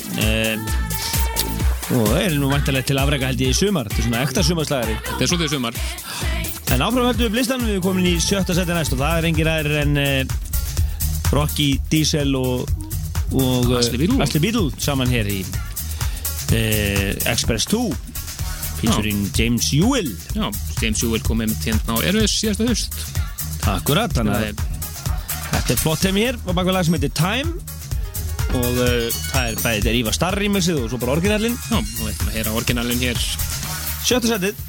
og 1.86 2.08
það 2.10 2.20
er 2.20 2.32
nú 2.40 2.48
vantarlega 2.50 2.88
til 2.88 2.98
afrega 2.98 3.28
held 3.30 3.42
ég 3.42 3.52
í 3.52 3.56
sumar. 3.56 3.90
Þetta 3.90 4.02
er 4.02 4.06
svona 4.08 4.22
ekta 4.26 4.46
sumarslagari. 4.46 4.96
Þetta 5.06 5.22
er 5.22 5.30
svolítið 5.30 5.52
sumar. 5.54 5.82
En 6.76 6.82
áfram 6.84 7.06
höldum 7.08 7.30
við 7.30 7.38
listan, 7.38 7.62
við 7.64 7.78
erum 7.78 7.84
komin 7.86 8.04
í 8.04 8.18
sjötta 8.20 8.52
seti 8.52 8.74
næst 8.76 8.92
og 8.92 8.98
það 9.00 9.14
er 9.16 9.26
engin 9.30 9.48
aðeir 9.48 9.76
en 9.80 9.94
uh, 9.96 10.34
Rocky, 11.32 11.70
Diesel 11.88 12.36
og, 12.36 12.68
og 13.32 13.70
Beedle. 13.94 14.18
Ashley 14.20 14.42
Beedle 14.44 14.68
saman 14.84 15.08
hér 15.08 15.30
í 15.32 15.38
uh, 15.40 17.30
Express 17.32 17.64
2 17.72 17.80
featuring 18.82 19.24
James 19.32 19.70
Ewell 19.72 20.12
Já, 20.36 20.50
James 20.82 21.00
Jewell 21.00 21.24
kom 21.24 21.40
með 21.40 21.56
hérna 21.64 21.96
á 21.96 22.04
Erfis 22.12 22.36
síðasta 22.42 22.68
haust. 22.68 23.00
Akkurat, 23.72 24.12
þannig 24.12 24.36
að 24.36 24.62
þetta 25.56 25.78
er 25.78 25.80
flott 25.80 26.04
heim 26.04 26.20
hér 26.20 26.40
og 26.44 26.52
baka 26.60 26.76
lag 26.76 26.84
sem 26.84 27.00
heitir 27.00 27.16
Time 27.16 27.56
og 28.52 28.70
uh, 28.76 29.08
það 29.32 29.42
er 29.48 29.60
bæðið 29.64 29.80
þetta 29.80 29.94
er 29.96 30.00
Ívar 30.04 30.20
Starr 30.20 30.42
remixið 30.44 30.84
og 30.84 30.92
svo 30.92 31.00
bara 31.00 31.16
orginallin 31.16 31.56
Já, 31.56 31.80
og 31.80 32.04
við 32.04 32.12
ætlum 32.12 32.28
að 32.28 32.36
heyra 32.36 32.56
orginalin 32.60 33.06
hér. 33.08 33.28
Sjötta 34.04 34.36
setið 34.36 34.66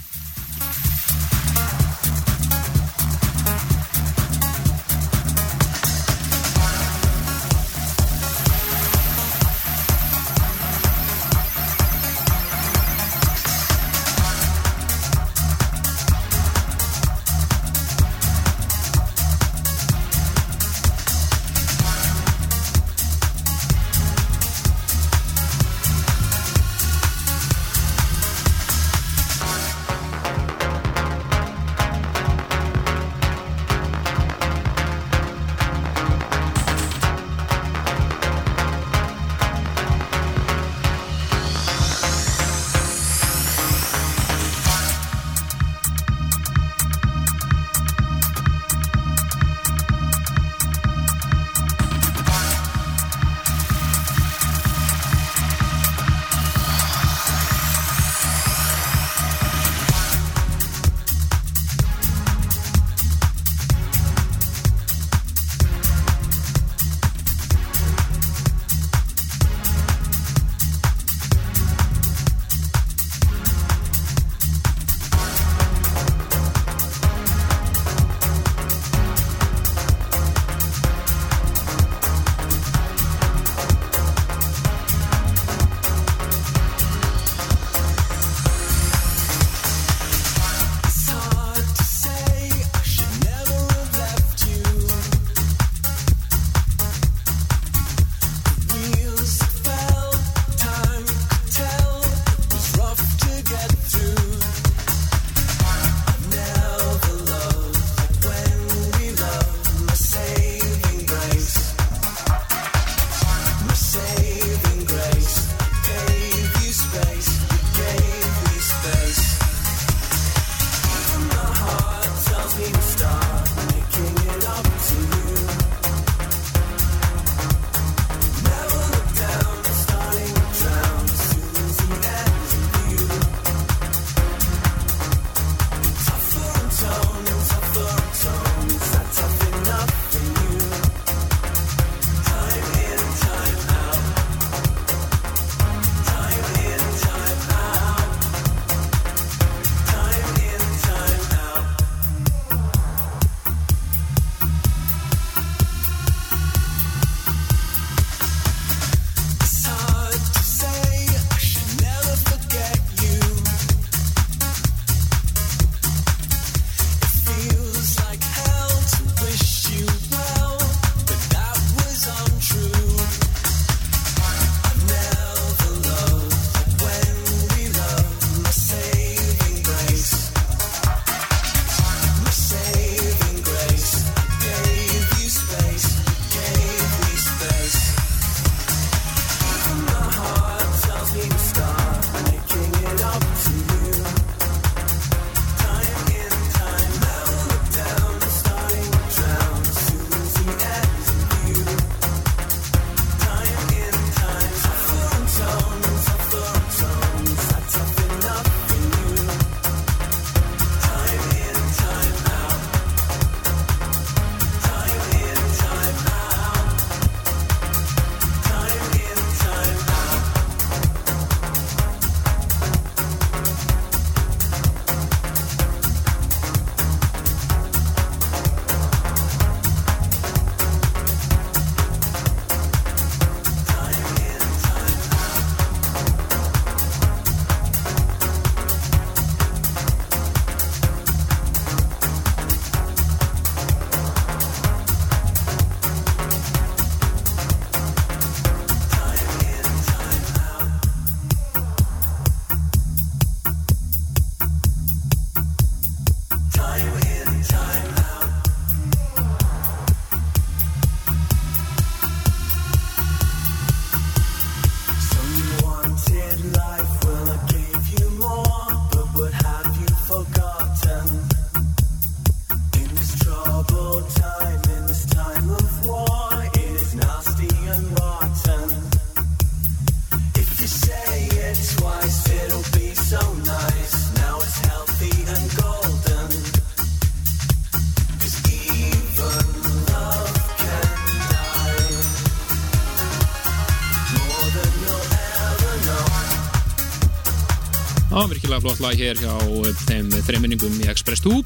flott 298.68 298.82
lag 298.84 299.00
hér 299.00 299.16
hjá 299.16 299.32
eh, 299.32 299.76
þeim 299.88 300.10
þreiminningum 300.28 300.74
í 300.84 300.88
Express 300.92 301.24
2 301.24 301.38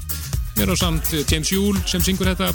mér 0.56 0.72
á 0.72 0.76
samt 0.80 1.12
eh, 1.14 1.22
James 1.30 1.52
Jule 1.54 1.78
sem 1.86 2.02
syngur 2.02 2.26
þetta. 2.32 2.48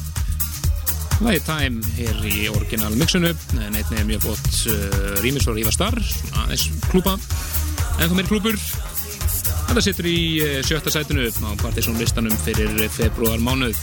Lagi 1.24 1.40
Time 1.48 1.94
hér 1.96 2.20
í 2.28 2.50
orginal 2.52 2.92
mixunu 3.00 3.32
en 3.32 3.78
einnig 3.78 3.94
er 3.96 4.04
mjög 4.10 4.26
flott 4.26 4.58
uh, 4.70 5.16
rýmis 5.24 5.48
og 5.48 5.56
rífa 5.56 5.72
starr 5.74 5.96
aðeins 6.44 6.68
klúpa 6.92 7.16
en 7.16 8.12
þú 8.12 8.18
meiri 8.20 8.30
klúpur 8.30 8.60
þetta 8.60 9.86
situr 9.88 10.12
í 10.12 10.20
sjötta 10.68 10.94
sætinu 10.94 11.26
á 11.26 11.50
Partiðsson 11.64 11.98
listanum 11.98 12.36
fyrir 12.44 12.84
februar 12.94 13.40
mánuð 13.42 13.80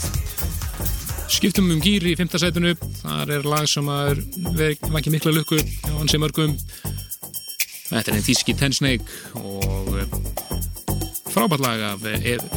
skiptum 1.32 1.72
um 1.72 1.82
gýr 1.82 2.12
í 2.12 2.14
fymta 2.20 2.38
sætinu 2.38 2.76
þar 3.00 3.34
er 3.40 3.48
lag 3.48 3.66
sem 3.72 3.88
að 3.88 4.20
vekja 4.60 5.16
mikla 5.16 5.34
lukku 5.34 5.58
hjá 5.58 5.96
hansi 5.96 6.20
mörgum. 6.22 6.54
Þetta 7.88 8.10
er 8.10 8.16
einn 8.18 8.26
þíski 8.26 8.54
Tensnake 8.58 9.40
og 9.40 10.33
frábært 11.44 11.60
lag 11.60 11.80
af 11.80 12.04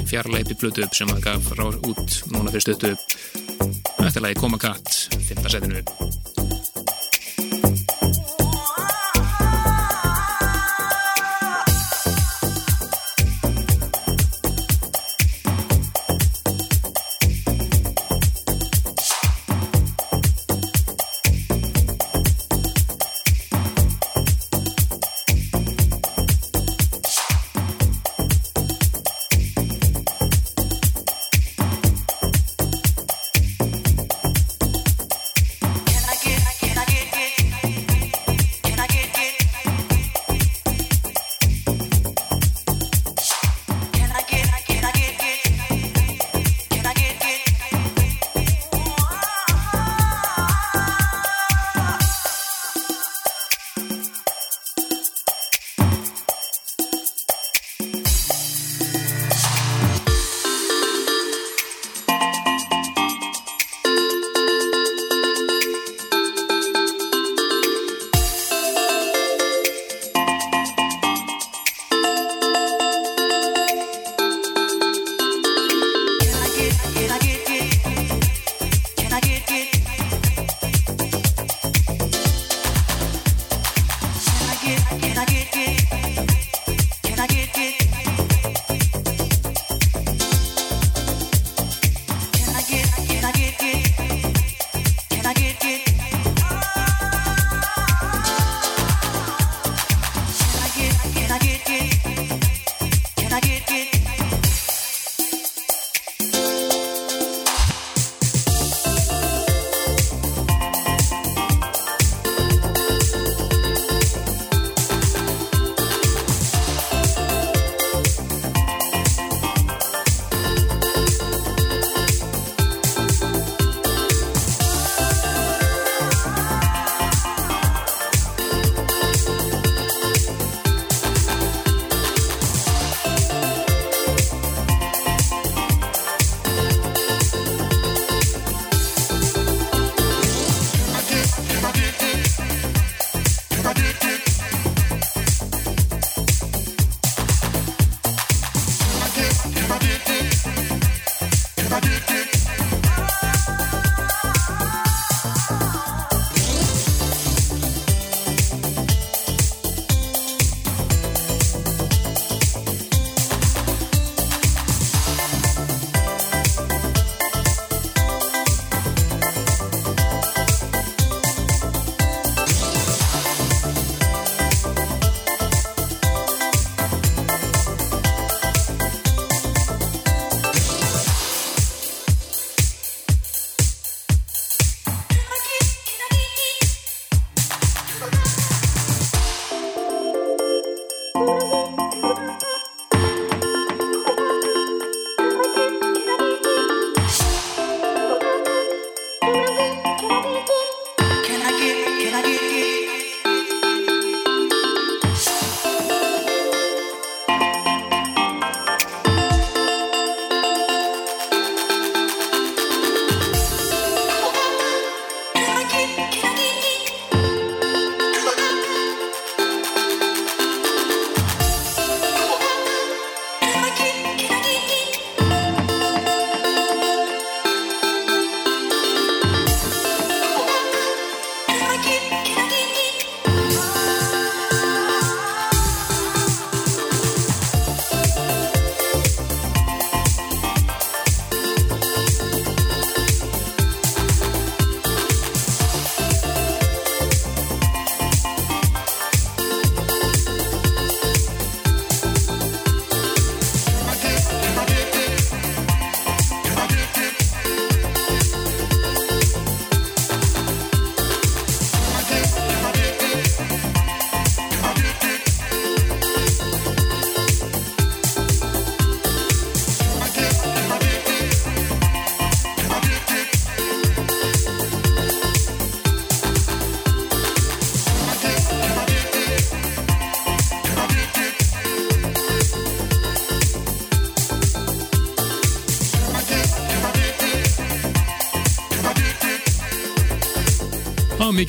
fjarlæpi 0.08 0.56
blötu 0.56 0.86
sem 0.96 1.10
að 1.12 1.26
gaf 1.26 1.50
út 1.60 2.20
núna 2.32 2.54
fyrir 2.54 2.64
stöttu 2.64 2.94
Þetta 3.98 4.16
er 4.16 4.24
lagi 4.24 4.40
Koma 4.40 4.58
Katt, 4.62 5.10
5. 5.28 5.50
setinu. 5.52 6.07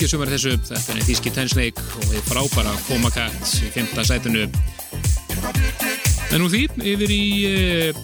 Mikið 0.09 0.17
sumar 0.17 0.31
þessu, 0.33 0.51
þetta 0.65 0.93
er 0.95 1.03
þíski 1.05 1.31
Tensnake 1.35 1.83
og 1.99 2.05
þið 2.09 2.21
frábæra 2.25 2.71
Coma 2.87 3.09
Cat 3.13 3.51
í 3.61 3.67
5. 3.75 3.91
sætinu. 4.07 4.47
En 6.33 6.41
úr 6.41 6.49
því 6.49 6.61
yfir 6.81 7.13
í 7.13 7.25
uh, 7.45 7.99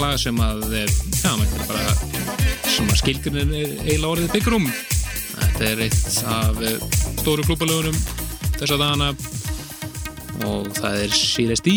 lag 0.00 0.16
sem 0.16 0.40
að, 0.40 0.64
uh, 0.64 0.86
já, 1.12 1.34
maður 1.36 1.58
er 1.58 1.68
bara 1.68 1.92
svona 2.72 2.96
skilgrunin 2.96 3.52
er 3.52 3.76
eiginlega 3.84 4.14
orðið 4.14 4.48
Room. 4.48 4.70
Þetta 5.34 5.68
er 5.68 5.84
eitt 5.90 6.18
af 6.24 6.64
stóru 7.20 7.44
klúbalögunum 7.44 8.00
þessa 8.56 8.80
dagana 8.80 9.12
og 10.48 10.72
það 10.78 11.04
er 11.04 11.20
Sirius 11.20 11.64
D 11.68 11.76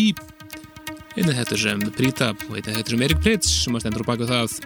einnig 1.18 1.36
þetta 1.36 1.62
sem 1.66 1.88
Prita 1.92 2.32
og 2.32 2.56
einnig 2.56 2.80
þetta 2.80 2.96
sem 2.96 3.08
Erik 3.10 3.20
Pritz 3.20 3.54
sem 3.66 3.76
að 3.76 3.84
stendur 3.84 4.08
á 4.08 4.10
baku 4.14 4.32
það 4.32 4.60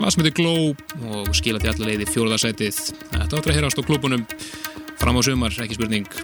lag 0.00 0.08
sem 0.08 0.24
heitir 0.24 0.38
Glow 0.40 0.72
og 1.12 1.34
skila 1.36 1.60
til 1.60 1.74
allar 1.74 1.92
leið 1.92 2.06
í 2.06 2.12
fjóruðarsætið 2.14 3.01
þetta 3.32 3.40
áttur 3.40 3.52
að 3.52 3.56
heyrast 3.62 3.78
á 3.80 3.88
klúbunum 3.88 4.24
fram 5.00 5.16
á 5.16 5.22
sumar, 5.24 5.54
ekki 5.64 5.78
spurning 5.78 6.21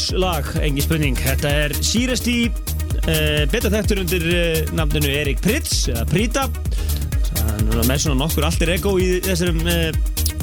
huge 0.00 0.18
lag, 0.20 0.46
engin 0.62 0.84
spurning. 0.84 1.18
Þetta 1.18 1.50
er 1.64 1.74
Sýresti, 1.84 2.36
uh, 2.48 3.44
betur 3.50 3.72
þekktur 3.72 4.00
undir 4.02 4.24
uh, 4.30 4.72
nafninu 4.76 5.10
Erik 5.12 5.42
Pritz, 5.44 5.88
eða 5.90 6.06
Prita. 6.08 6.46
Það 7.30 7.76
er 7.80 7.88
með 7.88 8.00
svona 8.04 8.20
nokkur 8.22 8.46
allt 8.48 8.64
er 8.64 8.72
ego 8.76 8.94
í 9.00 9.10
þessum 9.24 9.60
uh, 9.66 9.90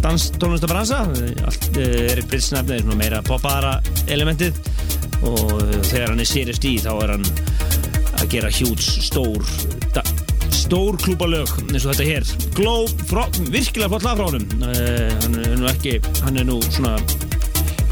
dans 0.03 0.27
tónlistabransa. 0.37 1.01
Allt, 1.47 1.69
uh, 1.73 1.97
Erik 2.13 2.29
Pritz 2.29 2.51
nafnið 2.53 2.77
er 2.77 2.85
svona 2.85 2.99
meira 3.01 3.23
poppaðara 3.25 3.77
elementið 4.13 4.61
og 5.25 5.63
þegar 5.89 6.11
hann 6.11 6.21
er 6.21 6.29
Sýresti 6.29 6.75
þá 6.83 6.91
er 6.93 7.15
hann 7.15 7.27
að 8.17 8.27
gera 8.33 8.51
huge, 8.53 9.01
stór, 9.07 9.45
stór 10.53 10.97
klúbalög 11.01 11.49
eins 11.71 11.85
og 11.85 11.95
þetta 11.95 12.07
hér. 12.11 12.35
Glow, 12.57 12.85
frá, 13.09 13.23
virkilega 13.49 13.89
flott 13.95 14.05
lag 14.05 14.19
frá 14.21 14.29
honum. 14.29 14.45
Uh, 14.61 15.07
hann 15.23 15.39
er 15.41 15.57
nú 15.57 15.71
ekki, 15.71 15.97
hann 16.25 16.43
er 16.43 16.47
nú 16.49 16.61
svona 16.69 16.97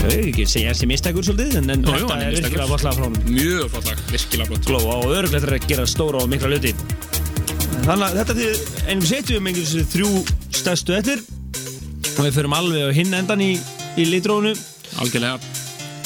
ekki 0.04 0.46
segja 0.50 0.74
þessi 0.74 0.88
mistækur 0.90 1.26
svolítið 1.26 1.58
en, 1.62 1.72
en 1.74 1.86
jú, 1.86 1.94
þetta 1.96 2.18
er 2.20 2.28
er 2.28 2.36
virkilega 2.44 2.78
lag 2.86 2.98
frá 2.98 3.06
honum 3.08 3.16
Mjög 3.30 3.72
flott 3.74 4.12
virkilega 4.12 4.48
flott. 4.52 4.68
gló 4.70 4.80
á 4.86 4.98
öruglega 5.06 5.42
er 5.48 5.56
að 5.58 5.68
gera 5.70 5.88
stóra 5.90 6.22
og 6.22 6.30
mikla 6.32 6.52
hluti 6.52 6.74
þannig 7.86 8.06
að 8.08 8.18
þetta 8.20 8.38
því 8.38 8.48
einhvers 8.92 9.12
setjum 9.14 9.42
um 9.42 9.50
einhvers 9.52 9.76
þrjú 9.94 10.12
stærstu 10.60 10.96
eftir 10.98 11.24
og 12.16 12.22
við 12.24 12.38
förum 12.38 12.56
alveg 12.58 12.90
á 12.90 12.98
hinn 12.98 13.14
endan 13.18 13.44
í, 13.44 13.52
í 14.00 14.08
litrónu 14.10 14.54
Algjörlega. 15.02 15.40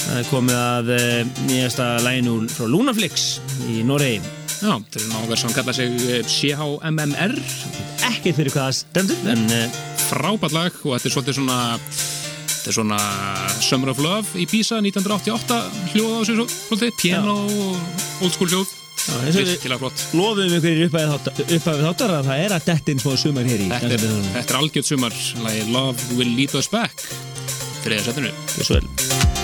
það 0.06 0.20
er 0.22 0.28
komið 0.32 0.60
að 0.60 0.92
e, 0.96 1.02
nýjasta 1.50 1.90
læginu 2.06 2.38
frá 2.52 2.68
Lunaflix 2.72 3.28
í 3.70 3.84
Noregi 3.88 4.22
Já, 4.60 4.74
þetta 4.76 5.00
er 5.00 5.12
náður 5.14 5.40
sem 5.40 5.54
kalla 5.56 5.72
sig 5.72 6.02
eh, 6.12 6.24
CHMMR. 6.28 7.36
ekki 8.10 8.34
fyrir 8.36 8.52
hvað 8.52 8.66
það 8.66 8.80
stendur 8.82 9.30
en 9.32 9.46
e, 9.56 9.62
Frábært 10.10 10.56
lag 10.56 10.80
og 10.84 10.96
þetta 10.98 11.08
er 11.08 11.14
svolítið 11.14 11.38
svona 11.38 11.60
þetta 12.60 12.72
er 12.74 12.76
svona 12.76 13.00
Summer 13.64 13.94
of 13.94 14.02
Love 14.04 14.36
í 14.40 14.46
Pisa 14.50 14.78
1988 14.84 15.60
hljóð 15.94 16.12
á 16.12 16.22
svo- 16.28 16.50
svolítið, 16.52 16.94
piano 17.00 17.38
og 17.48 18.22
old 18.26 18.36
school 18.36 18.52
hljóð. 18.52 18.76
Virkilega 19.00 19.80
flott. 19.80 20.02
lofum 20.14 20.52
ykkur 20.60 20.76
í 20.76 20.86
upphæfið 20.90 21.86
þáttar, 21.88 22.12
að 22.20 22.28
það 22.28 22.44
er 22.46 22.56
að 22.58 22.66
detta 22.68 22.92
inn 22.92 23.00
smá 23.00 23.16
sumar 23.18 23.48
hér 23.48 23.64
í 23.64 23.70
Þetta 23.72 23.96
er, 23.96 24.44
er 24.44 24.60
algjörð 24.60 24.90
sumar 24.92 25.16
Love 25.72 26.10
Will 26.20 26.36
Lead 26.36 26.54
Us 26.60 26.68
Back 26.68 27.08
þriða 27.86 28.10
setinu 28.12 28.34
Gjörðu 28.60 29.39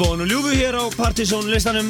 þetta 0.00 0.14
er 0.14 0.16
orðbóðun 0.16 0.24
og 0.24 0.30
ljúfu 0.30 0.52
hér 0.56 0.76
á 0.80 0.84
Partizón 0.96 1.48
listanum 1.50 1.88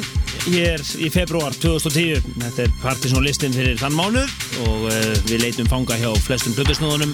hér 0.51 0.81
í 0.99 1.07
februar 1.13 1.53
2010. 1.55 2.19
Þetta 2.41 2.63
er 2.65 2.73
Partizón 2.81 3.23
listin 3.23 3.53
fyrir 3.55 3.77
þann 3.79 3.95
mánuð 3.95 4.33
og 4.65 4.87
uh, 4.89 5.13
við 5.29 5.45
leitum 5.45 5.69
fanga 5.69 5.95
hjá 5.95 6.09
flestum 6.25 6.55
blöðusnóðunum 6.57 7.13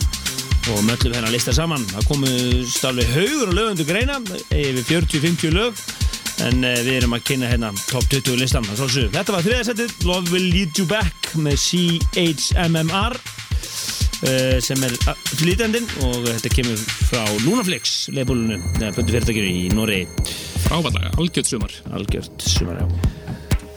og 0.74 0.82
möllum 0.88 1.14
hennar 1.14 1.34
lista 1.34 1.54
saman. 1.54 1.86
Það 1.92 2.08
komust 2.10 2.88
alveg 2.88 3.12
haugur 3.14 3.52
og 3.52 3.58
lögundu 3.60 3.86
greina 3.86 4.18
yfir 4.50 4.82
40-50 4.90 5.54
lög 5.54 5.78
en 6.48 6.66
uh, 6.66 6.74
við 6.82 6.94
erum 6.96 7.14
að 7.18 7.26
kynna 7.30 7.52
hérna 7.52 7.72
top 7.92 8.10
20 8.10 8.42
listan. 8.42 8.66
Þetta 8.66 9.38
var 9.38 9.46
þriðasettið 9.46 10.08
Love 10.10 10.34
Will 10.34 10.50
Lead 10.50 10.82
You 10.82 10.90
Back 10.90 11.36
með 11.38 11.62
CHMMR 11.68 13.20
uh, 13.22 14.58
sem 14.66 14.90
er 14.90 14.98
flytjandinn 15.36 15.88
og 16.10 16.26
þetta 16.34 16.56
kemur 16.58 16.84
frá 17.12 17.24
Lunaflix 17.46 18.08
leifbólunu, 18.16 18.64
eða 18.80 18.94
blöndu 18.98 19.14
fyrirtækjur 19.14 19.52
í 19.54 19.68
Noregi. 19.78 20.37
Frábæðlega, 20.68 21.14
algjört 21.16 21.48
sumar. 21.48 21.74
Algjört 21.96 22.44
sumar, 22.44 22.82
já. 22.82 22.88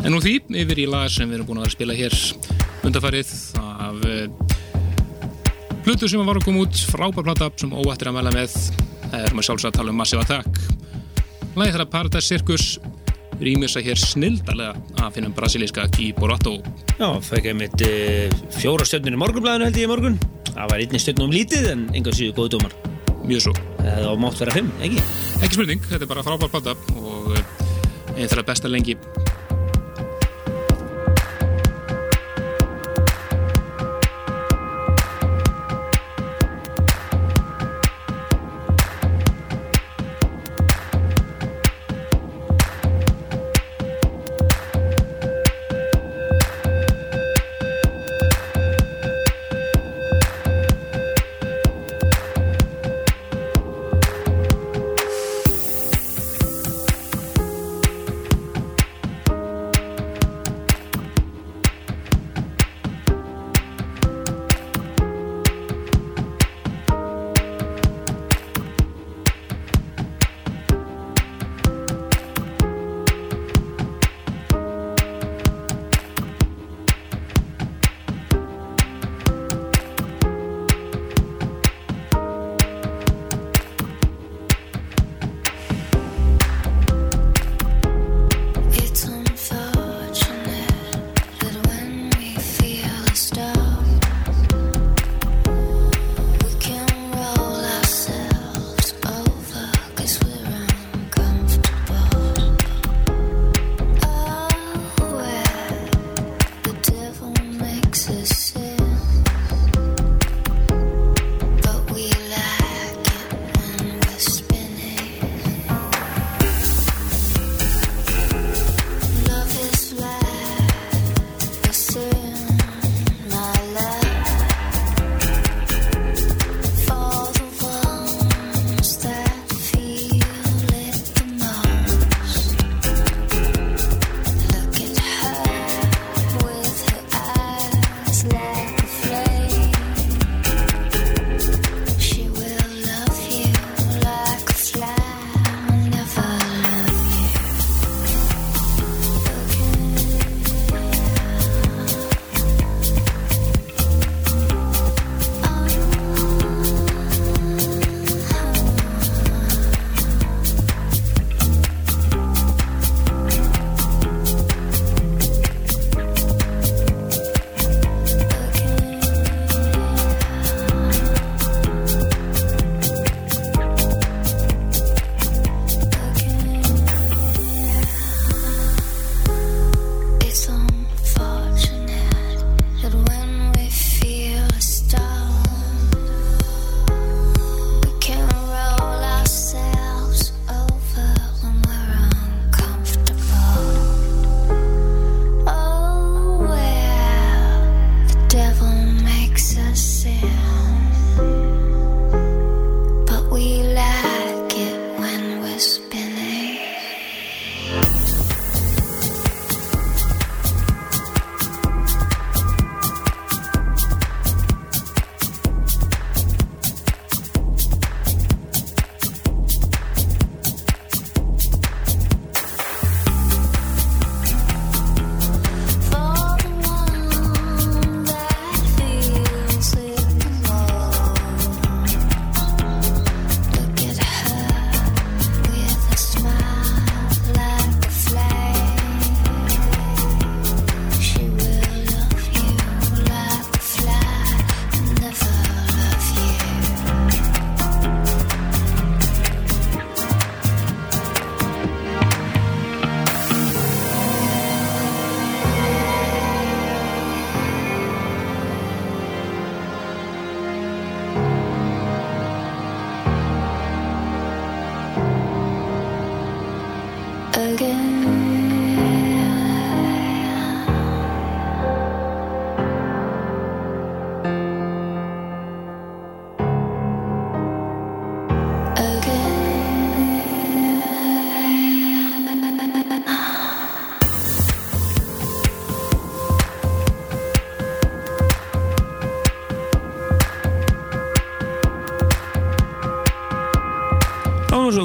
En 0.02 0.16
úr 0.16 0.24
því 0.24 0.34
yfir 0.62 0.80
í 0.80 0.86
lag 0.90 1.10
sem 1.12 1.28
við 1.28 1.38
erum 1.38 1.48
búin 1.50 1.60
að 1.60 1.66
vera 1.66 1.70
að 1.70 1.76
spila 1.76 1.96
hér 1.98 2.16
undarfarið 2.88 3.32
af 3.60 4.06
uh, 4.08 4.24
Plutur 5.84 6.10
sem 6.10 6.22
var 6.24 6.40
að 6.40 6.46
koma 6.48 6.64
út, 6.64 6.80
frábær 6.90 7.26
plata 7.26 7.50
sem 7.60 7.72
óættir 7.72 8.10
að 8.10 8.16
mæla 8.16 8.32
með 8.34 8.56
Það 9.10 9.26
erum 9.26 9.42
að 9.42 9.46
sjálfsagt 9.48 9.70
að 9.70 9.78
tala 9.78 9.92
um 9.92 10.00
Massive 10.00 10.24
Attack 10.24 10.60
Lagið 11.58 11.74
þeirra 11.76 11.88
Paradise 11.92 12.26
Circus 12.26 12.66
rýmisa 13.40 13.80
hér 13.84 14.00
snildarlega 14.00 15.00
að 15.00 15.14
finna 15.16 15.32
brasilíska 15.36 15.86
Kiborato 15.94 16.58
Já, 16.96 17.08
fæk 17.24 17.50
ég 17.52 17.58
mitt 17.60 17.84
uh, 17.86 18.38
fjóra 18.56 18.88
stjörnir 18.88 19.16
í 19.16 19.20
morgunblæðinu 19.20 19.68
held 19.68 19.80
ég 19.80 19.88
í 19.88 19.90
morgun. 19.90 20.20
Það 20.50 20.72
var 20.74 20.84
einnig 20.84 21.04
stjörnum 21.04 21.32
lítið 21.32 21.72
en 21.72 21.88
enga 21.96 22.12
síðu 22.12 22.36
góðu 22.36 22.58
dómar. 22.58 22.76
Mjög 23.24 23.46
svo 23.48 23.69
Það 23.80 24.06
á 24.06 24.14
mátt 24.20 24.40
vera 24.42 24.54
fimm, 24.54 24.70
ekki? 24.84 25.02
Ekki 25.40 25.56
spurning, 25.56 25.82
þetta 25.88 26.04
er 26.04 26.10
bara 26.10 26.24
frábær 26.26 26.52
plata 26.52 26.76
og 27.00 27.32
einn 27.36 28.28
þeirra 28.28 28.44
besta 28.50 28.70
lengi 28.70 28.96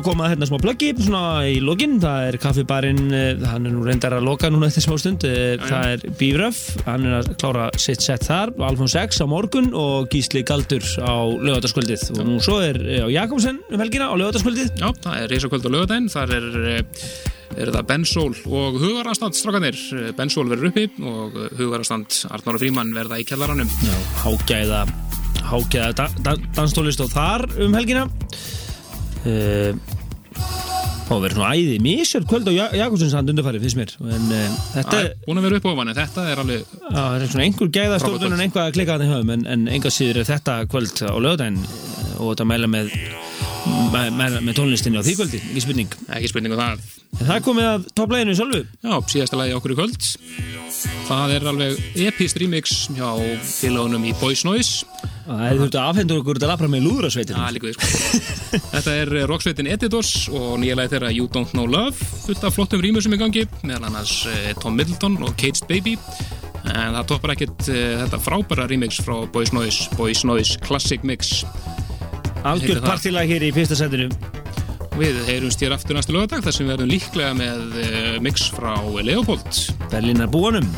koma 0.05 0.29
hérna 0.29 0.47
smá 0.47 0.59
svona 0.59 1.23
í 1.49 1.57
lokin, 1.63 1.97
það 2.03 2.27
er 2.29 2.37
kaffibarinn 2.41 3.03
eh, 3.15 3.43
hann 3.49 3.65
er 3.65 3.73
nú 3.73 3.85
reyndar 3.85 4.15
að 4.17 4.27
loka 4.27 4.51
núna 4.53 4.69
eftir 4.69 4.85
smá 4.85 4.97
stund. 5.01 5.25
Eh, 5.25 5.57
það 5.61 5.93
er 5.93 6.15
Bífröf 6.19 6.59
hann 6.85 7.07
er 7.09 7.17
að 7.19 7.31
klára 7.41 7.69
sitt 7.81 8.05
sett 8.05 8.27
þar. 8.27 8.53
Alfons 8.67 8.95
X 8.99 9.21
á 9.21 9.25
morgun 9.29 9.71
og 9.73 10.09
Gísli 10.13 10.45
Galdur 10.45 10.85
á 11.01 11.15
lögataskvöldið 11.25 12.07
og 12.15 12.21
nú 12.27 12.39
svo 12.43 12.59
er 12.63 12.79
eh, 12.85 13.07
Jakobsen 13.15 13.61
um 13.69 13.81
helgina 13.81 14.11
á 14.11 14.15
lögataskvöldið 14.19 14.75
Já, 14.81 14.89
það 15.05 15.17
er 15.21 15.33
risakvöld 15.33 15.65
á 15.65 15.73
lögadaginn, 15.75 16.11
þar 16.13 16.35
er, 16.37 16.47
er 17.55 17.73
það 17.77 17.89
Ben 17.89 18.07
Sól 18.09 18.31
og 18.45 18.79
Hugarastand 18.83 19.37
strákanir. 19.37 19.79
Ben 20.17 20.33
Sól 20.33 20.49
verður 20.51 20.71
uppi 20.71 20.87
og 21.01 21.39
Hugarastand 21.57 22.25
Arnóra 22.29 22.61
Fríman 22.61 22.93
verða 22.95 23.21
í 23.21 23.27
kjallaranum. 23.27 23.71
Já, 23.85 23.97
hágæða 24.25 24.85
hágæða 25.45 25.91
da, 25.97 26.07
da, 26.25 26.35
danstólist 26.55 27.01
og 27.03 27.11
þar 27.13 27.45
um 27.61 27.75
helgina. 27.77 28.07
Uh, 29.25 29.73
og 31.09 31.21
verður 31.21 31.37
svona 31.37 31.51
æði 31.55 31.75
misjör 31.85 32.23
kvöld 32.29 32.47
á 32.49 32.53
Ja- 32.55 32.71
Jakobsens 32.81 33.13
hand 33.13 33.29
undarfæri 33.29 33.59
finnst 33.61 33.77
mér. 33.77 33.91
En 34.01 34.25
uh, 34.31 34.55
þetta 34.73 34.95
Það 34.95 35.03
er 35.05 35.11
búin 35.27 35.37
að 35.41 35.45
vera 35.47 35.59
upp 35.61 35.67
á 35.69 35.71
hann, 35.75 35.91
en 35.93 35.99
þetta 35.99 36.25
er 36.31 36.41
alveg, 36.43 36.63
það 36.95 37.17
er 37.21 37.27
svona 37.33 37.45
einhver 37.45 37.69
gæða 37.77 37.99
Frábært 37.99 38.05
stofnun 38.07 38.37
en 38.39 38.43
einhvað 38.47 38.65
að 38.69 38.75
klika 38.79 38.95
þannig 38.97 39.13
höfum 39.13 39.33
en, 39.35 39.45
en 39.55 39.67
enga 39.77 39.91
síður 39.93 40.21
er 40.23 40.29
þetta 40.31 40.57
kvöld 40.71 41.03
á 41.05 41.13
lögudaginn 41.21 41.61
eh, 41.61 42.15
og 42.17 42.31
þetta 42.33 42.47
mæla 42.49 42.71
með, 42.73 42.89
með, 43.65 44.39
með, 44.41 44.53
tónlistinni 44.57 44.99
á 44.99 45.03
því 45.05 45.15
kvöldi, 45.19 45.41
ekki 45.49 45.63
spurning 45.63 45.97
ekki 46.17 46.31
spurningu 46.31 46.59
það. 46.59 46.85
En 47.15 47.23
það 47.23 47.35
er 47.37 47.43
komið 47.45 47.67
að 47.69 47.87
toppleginu 47.95 48.35
sjálfu 48.35 48.61
Já, 48.65 48.95
síðasta 49.13 49.39
lagi 49.39 49.55
okkur 49.55 49.73
í 49.73 49.77
kvöld. 49.79 50.07
Það 51.05 51.33
er 51.35 51.45
alveg 51.51 51.83
epist 52.05 52.39
remix 52.41 52.73
hjá 52.93 53.09
félagunum 53.45 54.05
í 54.09 54.13
Boys 54.19 54.43
Noise. 54.47 54.85
Það 55.25 55.43
er 55.47 55.59
þurftu 55.59 55.79
að 55.81 55.89
afhendur 55.89 56.19
okkur 56.21 56.37
þetta 56.37 56.49
lapra 56.51 56.69
með 56.69 56.83
lúðrasveitin 56.85 57.39
er 57.41 57.53
líka 57.55 57.69
því, 57.71 57.75
sko. 57.77 58.19
Þetta 58.75 58.95
er 59.01 59.13
eh, 59.15 59.25
rocksveitin 59.29 59.69
Editors 59.73 60.11
og 60.29 60.59
nýja 60.61 60.75
lagi 60.77 60.91
þeirra 60.93 61.13
You 61.15 61.29
Don't 61.33 61.55
Know 61.55 61.65
Love, 61.69 61.95
fullt 62.27 62.45
af 62.45 62.57
flottum 62.57 62.83
rýmusum 62.83 63.15
í 63.15 63.21
gangi, 63.21 63.45
meðal 63.65 63.89
annars 63.89 64.19
eh, 64.29 64.51
Tom 64.61 64.77
Middleton 64.77 65.17
og 65.25 65.33
Caged 65.41 65.65
Baby. 65.71 65.95
En 66.65 66.93
það 66.97 67.09
toppar 67.09 67.33
ekkert 67.33 67.69
eh, 67.73 67.95
þetta 68.03 68.21
frábæra 68.21 68.69
remix 68.69 69.01
frá 69.01 69.17
Boys 69.33 69.53
Noise, 69.55 69.89
Boys 69.97 70.21
Noise 70.27 70.61
Classic 70.65 71.01
Mix. 71.05 71.41
Það. 72.45 72.81
partilag 72.85 73.31
hér 73.31 73.47
í 73.47 73.53
fyrsta 73.55 73.77
setinu 73.79 74.09
Við 74.95 75.17
heyrumst 75.27 75.59
hér 75.59 75.73
aftur 75.75 75.97
næstu 75.97 76.13
lögadag 76.15 76.43
þar 76.45 76.55
sem 76.55 76.63
við 76.67 76.71
verðum 76.71 76.91
líklega 76.91 77.31
með 77.35 77.79
eh, 77.81 78.13
mix 78.23 78.45
frá 78.55 78.77
Leopold. 79.03 79.57
Berlínar 79.91 80.29
búanum 80.31 80.69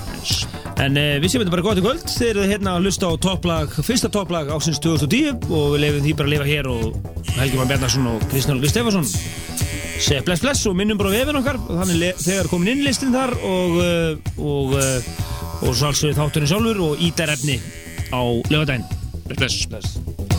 En 0.81 0.97
uh, 0.97 1.17
við 1.21 1.31
séum 1.33 1.43
þetta 1.43 1.53
bara 1.53 1.65
gott 1.65 1.79
í 1.81 1.83
kvöld. 1.83 2.03
Þeir 2.05 2.29
eru 2.31 2.47
hérna 2.51 2.75
að 2.77 2.87
hlusta 2.87 3.09
á 3.09 3.13
topplag, 3.21 3.71
fyrsta 3.85 4.09
topplag 4.13 4.49
ásins 4.53 4.81
2010 4.81 5.47
og 5.49 5.75
við 5.75 5.83
lefum 5.83 6.03
því 6.05 6.15
bara 6.17 6.29
að 6.29 6.33
lifa 6.35 6.47
hér 6.49 6.69
og 6.69 7.31
Helgi 7.37 7.61
Van 7.61 7.71
Bjarnarsson 7.71 8.09
og 8.11 8.25
Kristján 8.31 8.57
Olgi 8.57 8.71
Stefansson 8.71 9.07
Segja 9.97 10.21
bless 10.25 10.43
bless 10.45 10.65
og 10.69 10.77
minnum 10.77 10.99
bara 11.01 11.13
vefin 11.13 11.41
okkar. 11.41 11.57
Og 11.65 11.81
þannig 11.81 12.21
þegar 12.21 12.51
komin 12.53 12.73
inn 12.75 12.85
listin 12.85 13.13
þar 13.13 13.33
og 13.41 13.79
uh, 13.81 14.31
og, 14.37 14.77
uh, 14.77 15.65
og 15.65 15.77
sálsögðu 15.77 16.17
þátturinn 16.19 16.53
sjálfur 16.53 16.83
og 16.91 17.05
ítarefni 17.09 17.57
á 18.13 18.21
lögadaginn 18.53 18.85
Bless. 19.27 19.65
bless 19.67 20.36